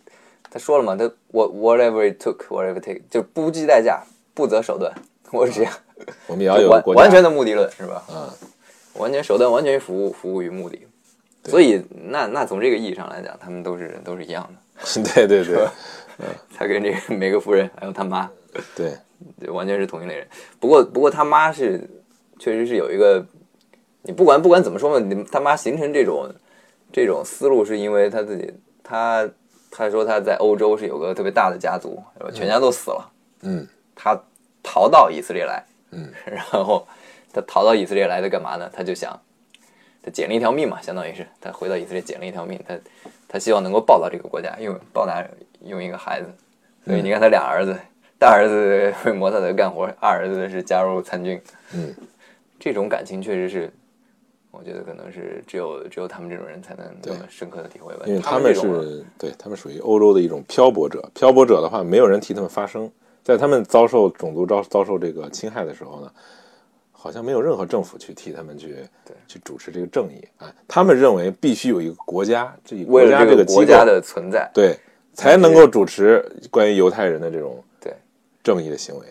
[0.50, 4.02] 他说了嘛，他我 whatever it took whatever it take，就不计代价，
[4.32, 4.90] 不择手段，
[5.30, 5.72] 我是这样，
[6.26, 8.02] 我们也要有完完全的目的论是吧？
[8.08, 8.30] 嗯，
[8.94, 10.86] 完全手段完全服务服务于目的。
[11.44, 15.02] 所以那那从这个意义上来讲，他们都是都是一样的。
[15.14, 15.66] 对 对对。
[16.52, 18.28] 他跟这个梅格夫人还有他妈，
[18.74, 18.92] 对，
[19.38, 20.26] 对，完全是同一类人。
[20.58, 21.88] 不过，不过他妈是
[22.40, 23.24] 确实是有一个，
[24.02, 26.28] 你不管不管怎么说嘛，你他妈形成这种
[26.92, 29.30] 这种思路，是因为他自己，他
[29.70, 32.02] 他说他在欧洲是有个特别大的家族，
[32.34, 33.12] 全家都死了，
[33.42, 33.64] 嗯。
[33.94, 34.20] 他
[34.60, 36.84] 逃到以色列来，嗯， 然后
[37.32, 38.68] 他逃到以色列来的干嘛呢？
[38.72, 39.16] 他就想，
[40.08, 42.78] 他捡了一条命嘛，相当于是他回到以色列捡了一条命，他
[43.28, 45.22] 他希望能够报答这个国家，用报答
[45.66, 46.28] 用一个孩子，
[46.86, 47.76] 所以你看他俩儿子，
[48.18, 51.38] 大儿子 为摩萨德干活，二儿子是加入参军，
[51.74, 51.94] 嗯，
[52.58, 53.70] 这种感情确实是。
[54.50, 62.90] 我觉得可能是只有只有他们这种人才能那么深刻的体会吧，因为他们是对他们属于欧洲的一种漂泊者，漂泊者的话，没有人替他们发声，
[63.22, 66.10] 在他们遭受种族遭遭受这个侵害的时候呢，
[67.00, 68.74] 好像没有任何政府去替他们去
[69.04, 70.52] 对去主持这个正义啊。
[70.66, 74.76] 他们认为必须有一个国家，这一国为了这家这个国家的存在，对
[75.14, 77.92] 才能够主持关于犹太人的这种对
[78.42, 79.06] 正义的行为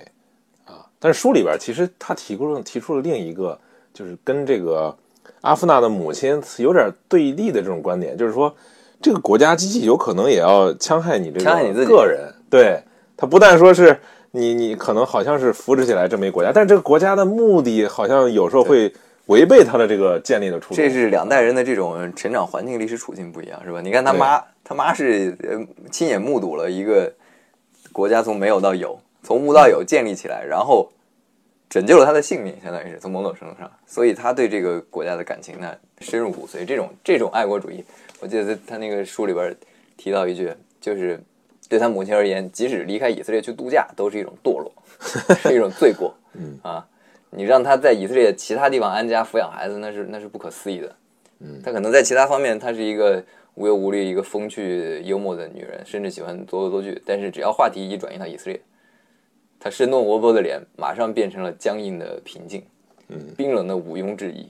[0.65, 0.85] 啊。
[0.99, 3.57] 但是书里边其实他提出了提出了另一个，
[3.93, 4.93] 就是跟这个
[5.39, 8.53] 阿夫纳的母亲有点对立的这种观点，就是说
[9.01, 12.33] 这个国家机器有可能也要戕害你这个人。
[12.49, 12.83] 对
[13.15, 13.97] 他不但说是
[14.37, 18.93] 你你可能好像是扶持起来这么一个国家，但是这个国家的目的好像有时候会
[19.25, 20.77] 违背他的这个建立的初衷。
[20.77, 23.81] 这是两代人的这种成长环境、历史处境不一样，是吧？
[23.81, 25.59] 你看他妈，他妈是呃
[25.91, 27.11] 亲眼目睹了一个
[27.91, 30.89] 国家从没有到有，从无到有建立起来，然后
[31.69, 36.63] 拯救了他的性命，相当于是从某种程度上，所以他对这个国家的感情呢深入骨髓。
[36.65, 37.83] 这种这种爱国主义，
[38.21, 39.53] 我记得在他那个书里边
[39.97, 41.19] 提到一句，就是
[41.67, 44.71] 对他母亲而言，即使离开以色列去度假，都是一种堕落，
[45.41, 46.13] 是一种罪过。
[46.33, 46.87] 嗯啊，
[47.29, 50.95] 你让他在以色列其他地方安家抚养孩子，那是那是不可思议的。
[51.39, 53.23] 嗯他可能在其他方面，她是一个
[53.55, 56.99] 无忧无虑、一个风趣幽默的女人，甚至喜欢作恶作剧。
[57.05, 58.59] 但是只要话题一转移到以色列，
[59.59, 62.63] 她生动活泼的脸马上变成了僵硬的平静，
[63.09, 64.47] 嗯，冰冷的毋庸置疑。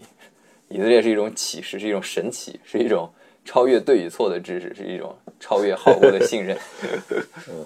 [0.69, 3.09] 以色列是一种启示，是一种神奇，是一种
[3.47, 6.57] 超越对与错的知识，是一种超越好恶的信任。
[7.49, 7.65] 嗯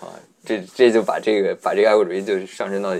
[0.00, 0.14] 啊，
[0.44, 2.90] 这这就把这个把这个爱国主义就是上升到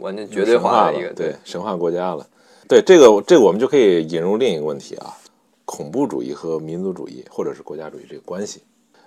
[0.00, 2.26] 完全绝对化的一个对神话国家了。
[2.68, 5.16] 对这个这个我们就可以引入另一个问题啊，
[5.64, 8.62] 恐怖主义和民族主义或者是国家主义这个关系。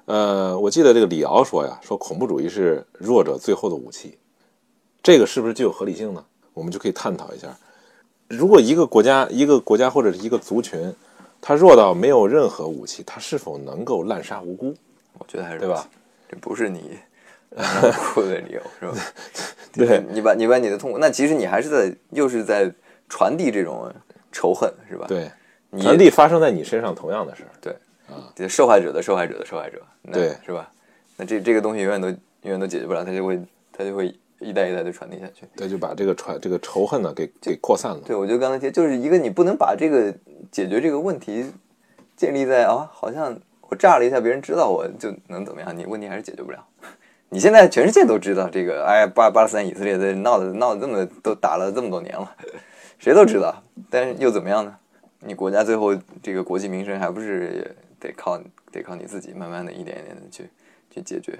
[0.05, 4.17] 呃，我记得这个李敖说呀，说恐怖主义是弱者最后的武器，
[5.03, 6.25] 这个是不是具有合理性呢？
[6.53, 7.55] 我们就可以探讨一下，
[8.27, 10.91] 如果一个国家、一个国家或者是一个族群，
[11.41, 14.75] 它弱到没有任何武器，他是否能够滥杀无辜？
[15.17, 15.87] 我觉得还是对吧？
[16.29, 16.99] 这不是你
[17.49, 18.95] 让哭的理由，是吧？
[19.73, 22.71] 对你把你把你的痛苦，那其实你还是在又是在
[23.07, 23.91] 传递这种
[24.31, 25.31] 仇恨，是吧？，对，
[25.69, 27.49] 你传递发生在你身上同样的事儿。
[27.61, 27.73] 对
[28.07, 30.69] 啊，这受害者的受害者的受害者，那对是吧？
[31.15, 33.39] 那这这个东西永远都永远都解决不了，他就会
[33.71, 35.45] 他就会一代一代的传递下去。
[35.55, 37.99] 对，就把这个传这个仇恨呢给给扩散了。
[38.05, 40.13] 对，我觉得刚才提，就是一个你不能把这个
[40.51, 41.45] 解决这个问题
[42.15, 46.65] 建立在啊，好像我炸了一下，别人知道我就能怎么样，你问题还是解决不了。
[47.29, 52.35] 你现在全世界都知道这个，哎，巴巴勒斯坦以色列的闹的闹的这么都打了这么多年了，
[52.97, 54.75] 谁都知道，但是又怎么样呢？
[55.19, 58.39] 你国家最后这个国计民生还不是得靠
[58.71, 60.47] 得靠你自己，慢慢的一点一点的去
[60.89, 61.37] 去解决。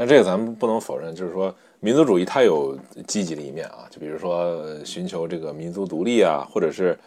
[0.00, 2.74] 那这个咱们不能否认，就是说民族主义它有
[3.06, 6.98] 积极的一面啊，就比如说呃寻求这个民族独立啊，或者是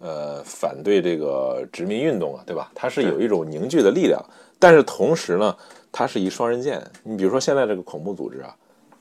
[0.00, 2.70] 呃反对这个殖民运动啊，对吧？
[2.74, 4.22] 它是有一种凝聚的力量，
[4.58, 5.56] 但是同时呢，
[5.90, 6.78] 它是一双刃剑。
[7.02, 8.54] 你比如说现在这个恐怖组织啊，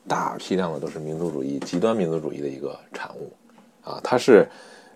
[0.07, 3.33] 大批量的都是民族主义、极端民族主义的一个产物
[3.83, 3.99] 啊。
[4.01, 4.47] 它是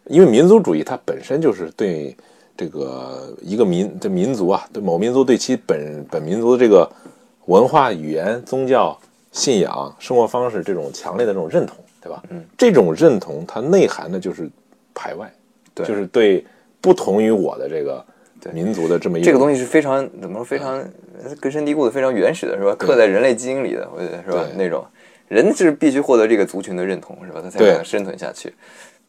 [0.05, 2.15] 因为民族主义它本身就是对
[2.55, 6.89] 这个一个民的民族啊，对某民族对其本本民族的这个
[7.45, 8.97] 文化、语言、宗教、
[9.31, 12.23] 信仰、生活方式这种强烈的这种认同，对吧？
[12.29, 14.49] 嗯，这种认同它内涵的就是
[14.93, 15.31] 排外，
[15.73, 15.85] 对。
[15.85, 16.45] 就是对
[16.81, 18.03] 不同于我的这个
[18.53, 20.77] 民族的这么一个这个东西是非常怎么说非常
[21.23, 22.75] 呃根深蒂固的、非常原始的，是吧？
[22.77, 24.45] 刻在人类基因里的，我觉得是吧？
[24.55, 24.85] 那种
[25.27, 27.41] 人是必须获得这个族群的认同，是吧？
[27.43, 28.53] 他才能生存下去。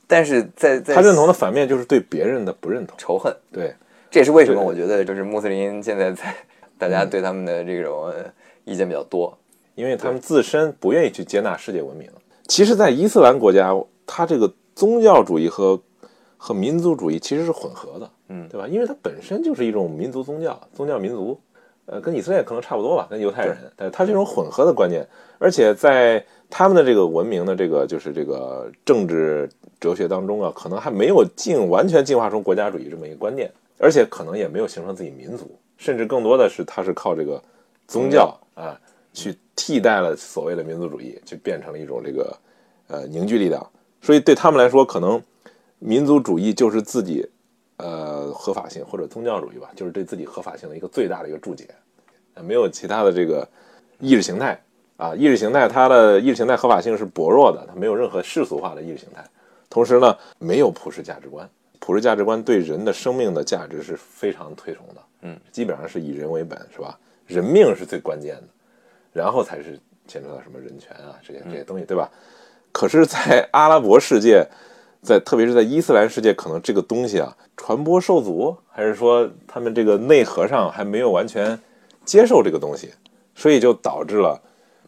[0.06, 3.74] 但是在在他认同的反面就是对别人的不认同，仇恨，对。
[4.08, 6.34] 这也是为什么我觉得就是穆斯林现在在
[6.78, 8.24] 大家对他们的这种呃
[8.64, 9.36] 意见比较多。
[9.74, 12.08] 因为他们自身不愿意去接纳世界文明。
[12.48, 15.78] 其实，在伊斯兰国家，它这个宗教主义和
[16.38, 18.66] 和民族主义其实是混合的，嗯对吧？
[18.66, 21.38] 因为它本身就是一种民族宗教，宗教民族，
[21.84, 25.06] 呃，跟以色列可能差不多吧，跟犹太人，但它是一种混合的观念，
[25.38, 29.46] 而且在他们的这个文明的这个就是这个政治
[29.78, 37.42] 哲学当中啊，可能还没有进完全进化出国家主义这么一个观念，而且可能也没有形成自己民族，甚至更多的是它是靠这个
[37.86, 38.78] 宗教啊
[39.12, 42.36] 去替代了所谓的民族主义，就变成了一种这个
[42.88, 43.64] 呃凝聚力量。
[44.02, 45.20] 所以对他们来说，可能
[45.78, 47.28] 民族主义就是自己
[47.78, 51.68] 呃合法性或者宗教主义吧，就是对自己合法性的一个最大的一个注解，
[52.34, 53.46] 呃没有其他的这个
[53.98, 54.60] 意识形态
[54.96, 59.24] 啊，意识形态它的意识形态合法性是薄弱的，它没有任何世俗化的意识形态，
[59.68, 61.48] 同时呢，没有普世价值观，
[61.80, 66.98] 普世价值观对人的生命的价值是非常推崇的，嗯，基本上是以人为本，是吧？
[67.26, 68.42] 人命是最关键的，
[69.12, 72.10] 然后才是牵扯到什么人权啊这些这些东西，对吧？
[72.70, 74.46] 可是，在阿拉伯世界，
[75.02, 81.58] 在特别是在伊斯兰世界，可能这个东西啊传播受阻，还是说他们这个内核上还没有完全
[82.04, 82.92] 接受这个东西，
[83.34, 84.40] 所以就导致了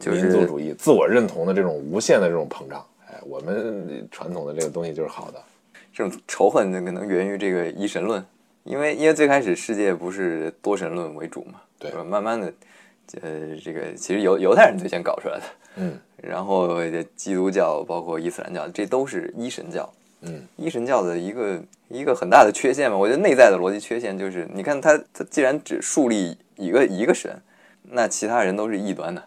[0.07, 2.85] 民族主义、自我认同的这种无限的这种膨胀。
[3.11, 5.43] 哎，我们传统的这个东西就是好的，
[5.93, 8.23] 这种仇恨可能源于这个一神论，
[8.69, 11.91] 因为因为最开始世界不是多神论为主嘛，对？
[12.05, 12.53] 慢慢的，
[13.23, 15.45] 呃，这个其实犹犹太人最先搞出来的，
[15.77, 16.79] 嗯然后
[17.17, 19.89] 基督教包括伊斯兰教，这都是一神教。
[20.21, 27.41] 嗯，一神教的一个一个很大的缺陷嘛，我觉得内在的逻辑缺陷就是，你看他他既然只树立一个一个神，
[27.83, 29.23] 那其他人都是异端的，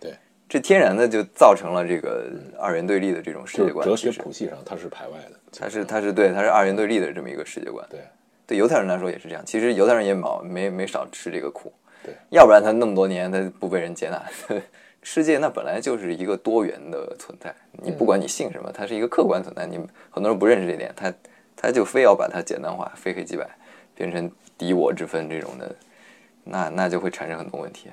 [0.00, 0.16] 对，
[0.48, 3.86] 这天然的就造成了这个二元对立的这种世界观。
[3.86, 7.86] 哲学谱系上它是排外的，它是它是对它是二元对立的这么一个世界观。
[7.88, 8.00] 对
[8.46, 11.72] 对犹太人来说也是这样，其实犹太人也没没没少吃这个苦，
[12.04, 14.22] 对，要不然他那么多年他不被人接纳。
[15.02, 19.64] 世界那本来就是一个多元的存在，你不管你信什么，它是一个客观存在。
[19.64, 19.78] 你
[20.10, 21.14] 很多人不认识这点，他
[21.54, 23.48] 他就非要把它简单化，非黑即白，
[23.94, 24.28] 变成
[24.58, 25.72] 敌我之分这种的，
[26.42, 27.88] 那那就会产生很多问题。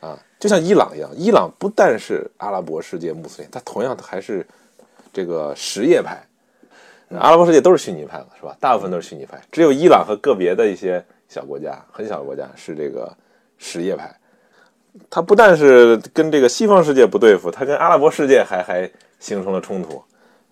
[0.00, 4.44] 啊，就像伊朗一样，伊朗不但是阿拉伯世界穆斯林，他同样还是
[5.12, 6.20] 这个什叶派。
[7.18, 8.56] 阿拉伯世界都是逊尼派嘛，是吧？
[8.60, 13.12] 大部分都是逊尼派，只有伊朗和个别的一些小国家，很小的国家是这个
[13.58, 14.14] 什叶派。
[15.08, 20.02] 它不但是跟这个西方世界不对付，它跟阿拉伯世界还还形成了冲突。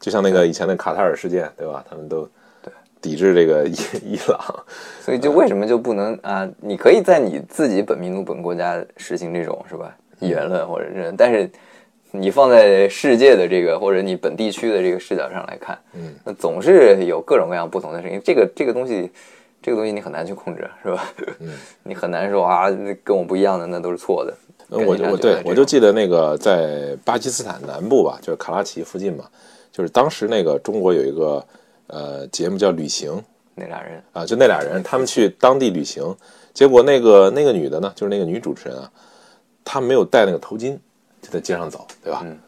[0.00, 1.84] 就像那个以前的卡塔尔事件，对吧？
[1.90, 2.22] 他们都
[2.62, 3.74] 对抵制这个伊
[4.14, 4.64] 伊朗。
[5.00, 6.48] 所以就为什么就不能啊？
[6.60, 11.50] 你可以在你自己本民族本国家实行这种是吧一元论或者是，但是
[12.18, 18.20] 你放在世界的这个或者你本地区的这个视角上来看，嗯，那总是有各种各样不同的声音。
[18.24, 19.10] 这个这个东西，
[19.62, 21.12] 这个东西你很难去控制，是吧？
[21.40, 21.52] 嗯，
[21.82, 22.68] 你很难说啊，
[23.02, 24.32] 跟我不一样的那都是错的。
[24.70, 29.24] 嗯我我对我就记得那个在巴基斯坦南部吧，就是卡拉奇附近嘛，
[29.72, 31.42] 就是当时那个中国有一个
[31.86, 33.10] 呃节目叫《旅行》
[33.54, 36.14] 那俩人啊，就那俩人他们去当地旅行，
[36.52, 38.92] 结果那个那个女的呢，就是那个女主持人啊，
[39.64, 40.76] 她没有戴那个头巾，
[41.20, 42.22] 就在街上走，对吧？
[42.24, 42.38] 嗯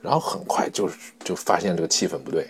[0.00, 2.48] 然后很快就是就发现这个气氛不对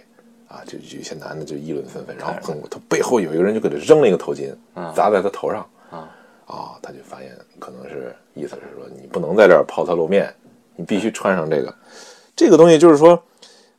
[0.48, 4.54] 啊，就就有些男的就议论纷纷，然后很他背后有一个人就给他扔了一个头巾，
[4.94, 5.66] 砸在他头上。
[5.90, 6.10] 啊
[6.46, 10.32] 啊、他就发现可能是意思是说你不能在这儿抛头露面，
[10.76, 11.74] 你必须穿上这个。
[12.36, 13.22] 这个东西就是说，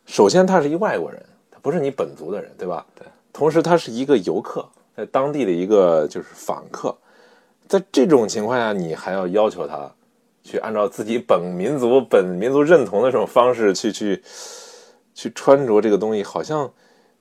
[0.06, 2.86] 首先他是一外国人，他不是你本族的人，对吧？
[2.96, 3.08] 对。
[3.32, 6.96] 同时他是一个游客，在当地的一个就是访客，
[7.68, 9.92] 在这种情况下，你还要要求他
[10.50, 14.24] 去按照自己本民族本民族认同的这种方式去去
[15.14, 16.72] 去穿着这个东西，好像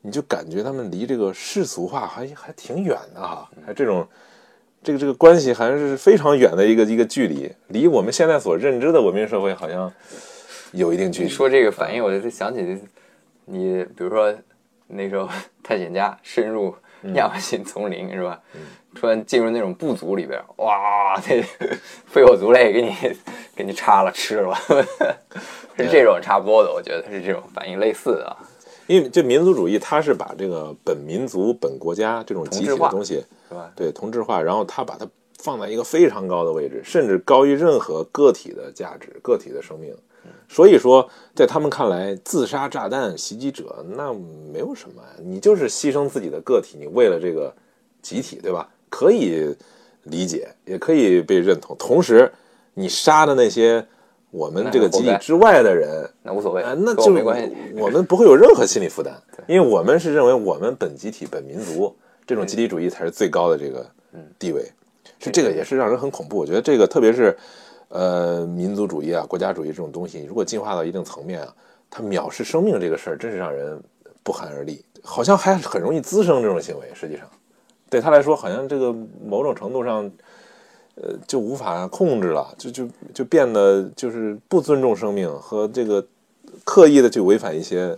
[0.01, 4.07] 你就感觉他们离这个世俗化还还挺远的哈，还这种。
[4.81, 9.93] 这个这个关系还是非常远的一个一个距离，离我们现在所认知的文明社会好像
[10.71, 11.29] 有一定距离。
[11.29, 12.81] 你说这个反应，我就想起
[13.47, 14.33] 你，比如说
[14.87, 15.29] 那时候
[15.65, 16.73] 探险家深入
[17.15, 18.41] 亚马逊丛林是吧？
[18.99, 21.43] 突然进入那种部族里边， 哇，这
[22.07, 22.93] 非我族类给你
[23.55, 24.55] 给你插了吃了，
[25.77, 28.37] 是这种差不多的，我觉得是这种反应类似的啊。
[28.87, 33.71] 因为这民族主义，它是把这个本民族、本国家这种集体化的东西，是吧？
[33.77, 35.07] 对同质化，然后他把它
[35.39, 39.95] 放在一个非常高的位置，甚至高于任何个体的价值、个体的生命。
[40.49, 44.13] 所以说，在他们看来，自杀炸弹袭击者那
[44.51, 47.55] 没有什么，你就是牺牲自己的个体，你为了这个
[48.01, 48.67] 集体，对吧？
[48.89, 49.55] 可以
[50.05, 51.77] 理解，也可以被认同。
[51.79, 52.31] 同时，
[52.75, 53.85] 你杀的那些
[54.31, 57.55] 我们这个集体之外的人，那无所谓，啊，那就没关系。
[57.77, 59.15] 我们不会有任何心理负担，
[59.47, 61.95] 因为我们是认为我们本集体、本民族
[62.27, 63.87] 这种集体主义才是最高的这个
[64.39, 64.71] 地位，
[65.19, 66.37] 是这个也是让人很恐怖。
[66.37, 67.37] 我觉得这个特别是
[67.89, 71.55] 呃民族主义啊、国家主义这种东西，如果进化到一定层面啊，
[71.91, 73.81] 它藐视生命这个事儿，真是让人
[74.23, 76.87] 不寒而栗，好像还很容易滋生这种行为。
[76.93, 77.27] 实际上，
[77.91, 80.11] 对他来说，好像这个某种程度上。
[81.01, 86.05] 呃，就无法控制了，就就就变得就是不尊重生命和这个
[86.65, 87.97] 刻意的去违反一些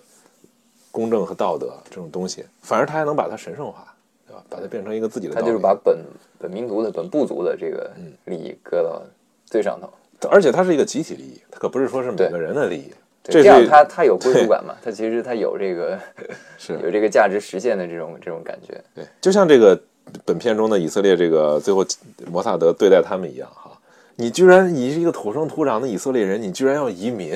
[0.91, 3.95] 公正和道德这种东西，反而他还能把它神圣化，
[4.29, 4.45] 对吧？
[4.51, 5.35] 把它变成一个自己的。
[5.35, 5.99] 他就是把本
[6.39, 7.91] 本民族的、本部族的这个
[8.27, 9.03] 利益搁到
[9.47, 9.89] 最上头。
[10.29, 12.93] 而且它是一个集体利益，它可不是说是每个人的利益。
[13.31, 14.75] 对这样他他有归属感嘛？
[14.83, 15.99] 他其实他有这个
[16.59, 18.81] 是有这个价值实现的这种这种感觉。
[18.95, 19.81] 对，就像这个
[20.25, 21.85] 本片中的以色列这个最后
[22.31, 23.71] 摩萨德对待他们一样哈，
[24.17, 27.35] 你居然你是一个土生土长的以色列人，你居然要移民，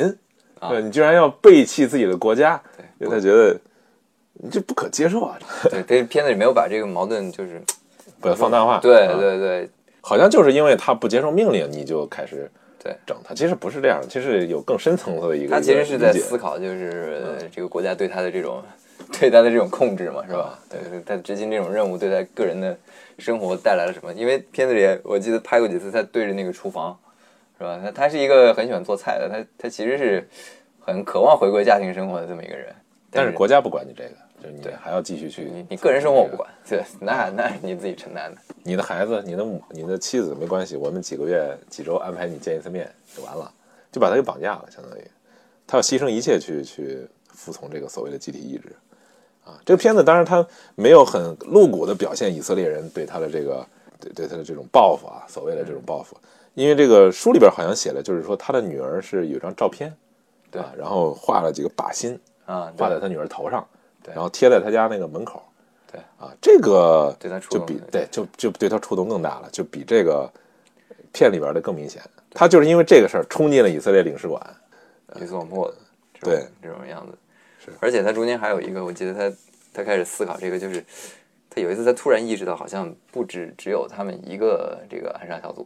[0.59, 3.57] 啊对，你居然要背弃自己的国家，对因为他觉得
[4.35, 5.39] 你这不可接受啊，
[5.71, 7.63] 对，这片子里没有把这个矛盾就是
[8.21, 9.69] 不要放大化，对啊对对
[10.01, 12.51] 好像就是因为他不接受命令，你就开始
[12.85, 12.95] 对。
[13.05, 18.63] 整他，其实不是这样的，其实有更深层次的一个，他其实是在思考，就是呃这个国家对他的这种
[19.19, 20.59] 对他的这种控制嘛，是吧？
[20.69, 22.77] 对，他执行这种任务对他个人的
[23.19, 24.13] 生活带来了什么？
[24.13, 26.97] 因为片子里我记得拍过几次，他对着那个厨房，
[27.59, 27.81] 是吧？
[27.83, 30.29] 他他是一个很喜欢做菜的，他他其实是
[30.81, 32.67] 很渴望回归家庭生活的这么一个人。
[33.11, 34.11] 但是国家不管你这个，
[34.45, 38.41] 就是你还要继续去你你个人生活我不管，对，那那是你自己承担的。
[38.63, 43.51] 你的孩子、你的母、你的妻子没关系，我们几个月、几周安排你见一次面就完了，
[43.91, 45.05] 就把他给绑架了，相当于
[45.67, 48.75] 他要牺牲一切去去服从这个所谓的集体意志
[49.45, 49.59] 啊。
[49.65, 53.67] 这个片子当然他没有很露骨的表现以色列人对他的这个
[53.99, 56.17] 对对他的这种报复啊，所谓的这种报复，
[56.55, 59.95] 因为这个书里边好像写了，就是说他的女儿是有张照片，
[60.51, 63.74] 对啊，然后画了几个靶心啊，对画在他女儿头上，对
[64.13, 65.43] 然后贴在他家那个门口。
[65.91, 70.29] 对啊，这个对他触就比对就就对他触动更大了，就比这个
[71.13, 72.03] 片里边的更明显。
[72.31, 74.45] 他就是因为这个事儿冲进了以色列领事馆，
[75.21, 75.77] 鱼死网破的
[76.21, 77.17] 对这种样子。
[77.65, 79.37] 是而且他中间还有一个，我记得他
[79.73, 80.85] 他开始思考这个，就是
[81.49, 85.65] 他有一次他突然意识到，好像不止只有他们一个这个暗杀小组，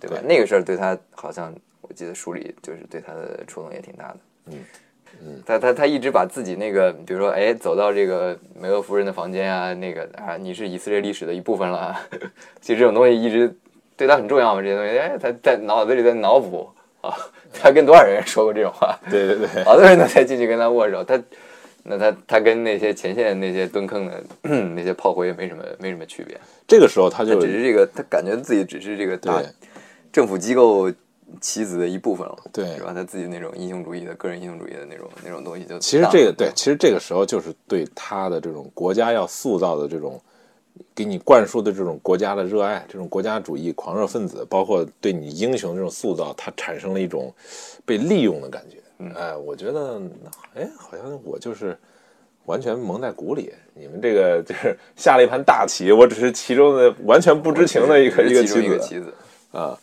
[0.00, 0.16] 对吧？
[0.16, 4.16] 对那个事儿对他好像我记得书里就是对他的触动也挺大的。
[4.46, 4.64] 嗯
[5.22, 12.08] 嗯，他他他一直把自己那个，比如说，哎，走到这个梅厄夫人的房间啊，那个啊，你是以色列历史的一部分了啊。
[12.60, 13.54] 其实这种东西一直
[13.96, 17.14] 对他很重要嘛，这些东西，哎，他在脑子里在脑补啊。
[17.52, 18.96] 他跟多少人说过这种话？
[19.10, 21.20] 对对对，好多人都才进去跟他握手，他
[21.82, 24.22] 那他他跟那些前线那些蹲坑的
[24.76, 26.38] 那些炮灰没什么没什么区别，
[26.68, 29.48] 这个时候他他就只是这个他感觉自己只是这个大对
[30.12, 30.92] 政府机构
[31.40, 32.92] 棋子的一部分了，对是吧？
[32.94, 40.20] 他自己那种英雄主义的个人英雄主义的那种那种东西就其实这个对，其实这个时候就是对他的这种国家要塑造的这种，
[40.94, 47.32] 给你灌输的这种国家的热爱，这种国家主义狂热分子，包括对你英雄这种塑造，他产生了一种
[47.84, 48.78] 被利用的感觉。
[49.16, 50.00] 哎，我觉得，
[50.54, 51.74] 哎，好像我就是
[52.44, 58.78] 完全蒙在鼓里，你们这个就是 下了一盘大棋，我只是其中的完全不知情的一个一个棋子。
[58.80, 59.14] 棋子，
[59.52, 59.78] 啊，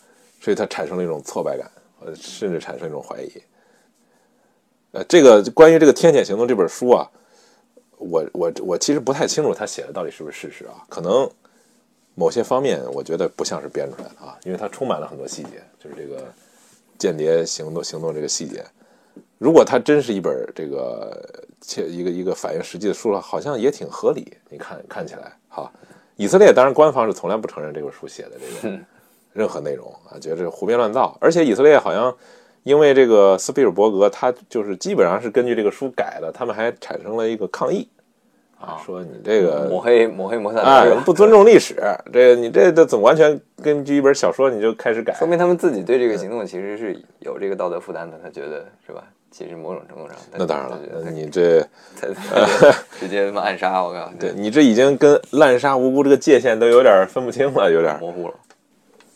[0.47, 1.69] 所以他产生了一种挫败感，
[2.15, 3.29] 甚至产生一种怀疑。
[4.93, 7.05] 呃，这个关于这个《天谴行动》这本书啊，
[7.97, 11.29] 我我我其实不太清楚他写的到底是不是事实啊，可能
[12.15, 16.23] 某些方面我觉得不像是编出来的啊，因为它充满了很多细节，就是这个
[16.97, 18.63] 间谍行动行动这个细节。
[19.37, 24.37] 如果它真是一本这个切一个一个反映实际的书了，好像也挺合理。
[24.49, 25.69] 你看看起来哈，
[26.15, 28.79] 以色列当然官方是从来不承认这本书写的这个
[29.37, 31.15] 任何内容啊，觉得这是胡编乱造。
[31.21, 32.13] 而且以色列好像
[32.63, 37.87] 因为这个斯皮尔伯格，他就是基本上是根据这个书改的，他们还产生了一个抗议
[38.59, 41.75] 啊，说你这个抹黑抹黑摩萨德哎是吧，不尊重历史，
[42.11, 45.13] 这个你这这怎么完全根据一本小说你就开始改？
[45.13, 49.03] 说明他们自己对这个行动其实是有这个道德负担的，他觉得是吧？
[49.29, 51.61] 其实某种程度上，那当然了他，你这
[52.99, 58.33] 直接他妈暗杀，我靠，对你这已经跟滥杀无辜这个界限都有点分不清了，有点模糊了。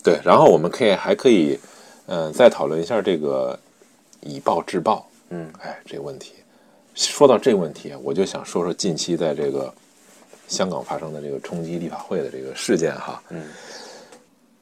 [0.02, 0.20] 对。
[0.24, 1.58] 然后我们可以还可以，
[2.06, 3.58] 嗯、再讨论一下这个
[4.20, 6.32] 以暴制暴，嗯，哎，这个问题。
[6.94, 9.72] 说到这个问题，我就想说说近期在这个
[10.46, 13.48] 香港发生的这个冲击立法会的这个事件哈，嗯，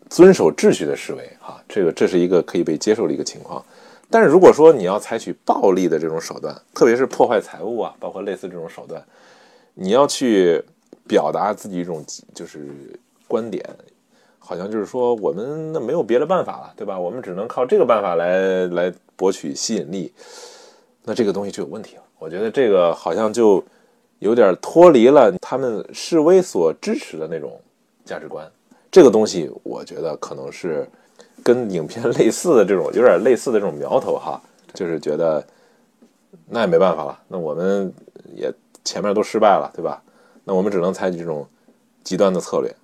[0.08, 3.64] 遵守秩序的示威哈，这个这是一个可以被接受的一个情况。
[4.08, 9.02] 但是如果说你要采取暴力的这种手段，特别是破坏财物啊，包括类似这种手段，
[9.74, 10.62] 你要去
[11.08, 12.68] 表达自己一种就是
[13.26, 13.64] 观点，
[14.50, 16.98] 好像就是说我们那没有别的办法了，对吧？
[16.98, 20.12] 我们只能靠这个办法来来博取吸引力，
[21.04, 22.02] 那这个东西就有问题了。
[22.18, 23.62] 我觉得这个好像就
[24.18, 27.60] 有点脱离了他们示威所支持的那种
[28.04, 28.44] 价值观。
[28.90, 30.84] 这个东西，我觉得可能是
[31.44, 34.42] 跟影片类似的这种有点类似的这种苗头哈，
[34.74, 35.46] 就是觉得
[36.48, 37.94] 那也没办法了，那我们
[38.34, 38.52] 也
[38.84, 40.02] 前面都失败了，对吧？
[40.42, 41.46] 那我们只能采取这种
[42.02, 42.74] 极端的策略。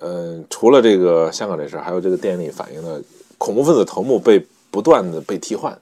[0.00, 3.02] 嗯，除了这个香港这事儿，还有这个电影里反映的
[3.38, 5.72] 恐怖分子头目被不断的被替换，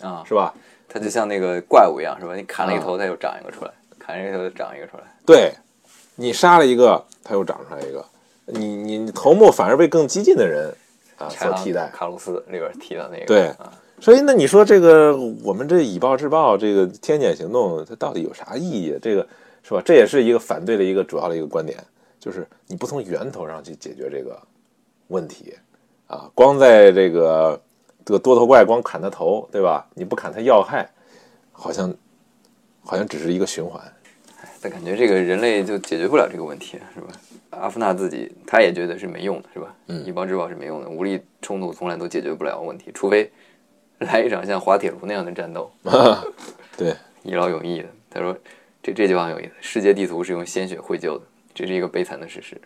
[0.00, 0.52] 啊，是吧？
[0.88, 2.34] 他就像那个怪物一样，是吧？
[2.36, 5.02] 你砍了一啊头，它又长一个出来；砍了一头，又长一个出来。
[5.26, 5.52] 对，
[6.14, 8.04] 你杀了一个，他又长出来一个，
[8.46, 10.72] 你你你头目反而被更激进的人
[11.16, 11.90] 啊所替代。
[11.92, 18.96] 卡鲁斯里边提到那个，对啊，所以那你说这个我们这以暴制暴，这个天谴行动，它到底有啥意义？
[19.00, 19.26] 这个
[19.62, 19.82] 是吧？
[19.84, 21.76] 这也是一个反对的一个主要的一个观点，
[22.24, 24.40] 就是你不从源头上去解决这个
[25.08, 25.54] 问题
[26.06, 27.60] 啊，光在这个
[28.02, 29.86] 这个多头怪光砍他头，对吧？
[29.92, 30.88] 你不砍他要害，
[31.52, 31.94] 好像
[32.82, 33.78] 好像只是一个循环。
[34.58, 37.08] 但感觉这个人类就解决不了这个问题，是吧？
[37.50, 39.74] 阿夫纳自己他也觉得是没用的，是吧？
[39.88, 43.30] 嗯以暴制暴是没用的，武力冲突从来都解决不了问题，除非
[43.98, 45.70] 来一场像滑铁卢那样的战斗，
[46.74, 47.88] 对，一劳永逸的。
[48.08, 48.34] 他说
[48.82, 51.24] 这这句话很有意思，世界地图是用鲜血绘就的，
[51.54, 52.60] 这是一个悲惨的事实。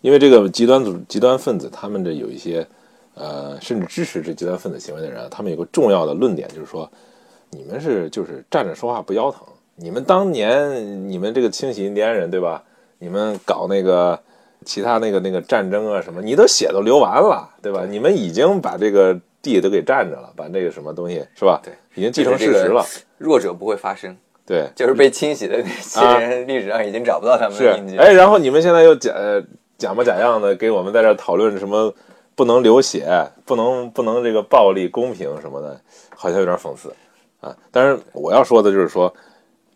[0.00, 2.66] 因为这个极端组极端分子，他们这有一些
[3.14, 6.88] 呃，甚至支持这极端分子行为的人啊，他们有个重要的论点，就是说，
[7.50, 9.42] 你们是就是站着说话不腰疼。
[9.74, 12.62] 你们当年你们这个清洗印第安人对吧？
[12.98, 14.20] 你们搞那个
[14.64, 17.86] 其他那个那个战争啊什么，你都血都流完了对吧？
[17.88, 21.60] 你们已经把这个地都给占着了，把那个什么东西是吧？
[21.64, 22.84] 对，已经既成事实了。
[23.18, 24.16] 弱者不会发生，
[24.48, 27.98] 对，就是被清洗的那些人，历史上已经找不到他们是的印记。
[27.98, 29.44] 哎，然后你们现在又假呃
[29.76, 31.92] 假模假样的给我们在这儿讨论什么
[32.34, 33.06] 不能流血，
[33.44, 35.78] 不能不能这个暴力公平什么的，
[36.16, 36.90] 好像有点讽刺
[37.40, 37.54] 啊。
[37.70, 39.12] 但是我要说的就是说，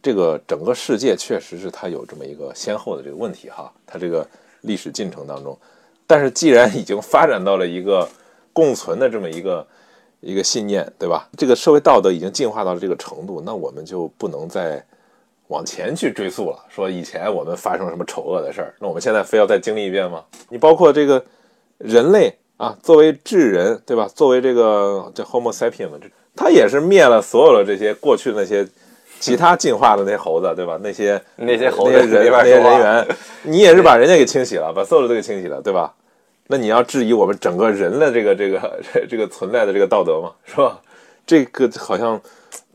[0.03, 4.27] 这个整个世界确实是它有这么一个先后的这个问题哈，它这个
[4.63, 5.55] 历史进程当中，
[6.07, 8.09] 但是既然已经发展到了一个
[8.55, 9.67] 共存的这么一个
[10.23, 11.29] 一个信念，对吧？
[11.37, 14.83] 这个社会道德已经进化到了这个程度，那我们就不能再
[15.49, 16.59] 往前去追溯了。
[16.69, 20.23] 说以前我们发生了什么丑恶的事儿，那我们现在非要再经历一遍吗？
[20.49, 21.23] 你包括这个
[21.79, 24.09] 人类啊，作为智人，对吧？
[24.15, 28.67] 作为这个这 Homo sapien 嘛，这他也是灭了所有的这些过去那些
[29.19, 30.79] 其他进化的那些猴子，对吧？
[30.81, 33.09] 那些那些猴子那些人那些人员，
[33.43, 35.93] 你也是把人家给清洗了，把所有的都给清洗了，对吧？
[36.47, 40.33] 那你要质疑我们整个人的这个这个这 这个存在的这个道德吗？
[40.45, 40.81] 是吧？
[41.25, 42.21] 这个好像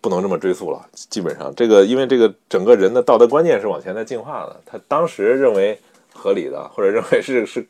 [0.01, 0.83] 不能这么追溯了。
[0.93, 5.79] 基本上，这个因为这个整个人的道德观念是往前在进化的，他当时认为
[6.13, 7.67] 合理的，或者认为是 是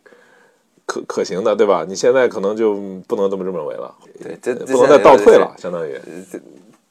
[0.85, 1.83] 可可行的，对吧？
[1.85, 2.75] 你现在可能就
[3.07, 5.53] 不能这么这么认为了，对，这不能再倒退了，。
[5.57, 5.99] 相当于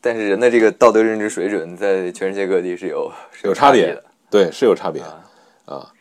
[0.01, 4.05] 但是人的这个道德认知水准在全世界各地是有是有差别的。
[4.29, 5.25] 对是有差别啊
[5.65, 5.93] 啊。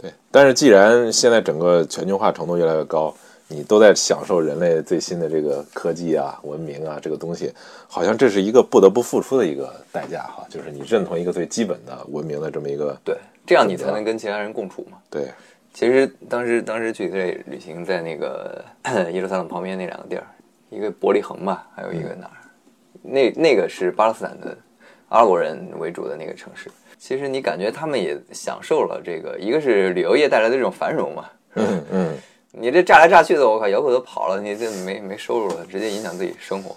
[0.00, 3.14] 对，但是既然现在整个全球化程度越来越高，
[3.48, 7.52] 你都在享受人类最新的这个科技啊、文明啊这个东西，
[7.86, 14.96] 好像这是一个不得不付出的一个代价哈，就是你认同一个最基本的文明的这么一个对，这样你才能跟其他人共处嘛。
[15.10, 15.28] 对
[15.74, 18.64] 其实当时当时去以色列旅行，在那个
[19.12, 20.26] 耶路撒冷旁边那两个地儿，
[20.70, 22.40] 一个伯利恒吧，还有一个哪儿，
[23.02, 24.56] 那那个是巴勒斯坦的
[25.08, 26.70] 阿拉伯人为主的那个城市。
[27.00, 31.24] 其实你感觉他们也享受了这个，一个是旅游业带来的这种繁荣嘛，
[31.54, 31.66] 是吧？
[31.70, 32.18] 嗯嗯
[32.52, 36.76] 你这炸来炸去的，我靠，游客都跑了，你这没没收入了，直接影响自己生活。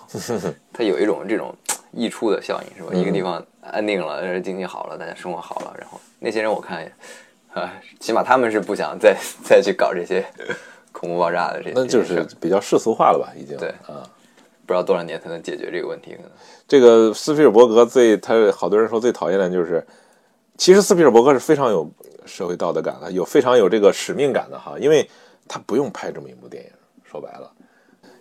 [0.71, 1.53] 它有一种这种
[1.91, 2.89] 溢出的效应，是吧？
[2.93, 6.89] 嗯一个地方安定了，经济好了，大家生活好了，然后那些人我看，
[7.53, 10.25] 啊，起码他们是不想再再去搞这些
[10.93, 14.07] 恐怖爆炸的这，那就是比较世俗化了吧，已经对啊。
[14.65, 16.31] 不知道多少年才能解决这个问题，可能
[16.65, 19.85] 这个斯皮尔伯格最他好多人说最讨厌的就是，
[20.57, 21.89] 其实斯皮尔伯格是非常有
[22.25, 25.09] 社会道德感的，有非常有这个使命感的哈，因为
[25.47, 26.69] 他不用拍这么一部电影，
[27.03, 27.51] 说白了，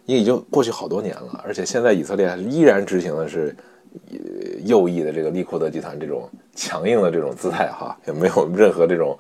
[0.07, 3.55] 因为已经过去好多年了，而且现在以色列还是依然执行的是
[4.11, 4.19] 呃
[4.65, 9.17] 右翼的这个利库德集团这种强硬的这种姿态哈，也没有任何这种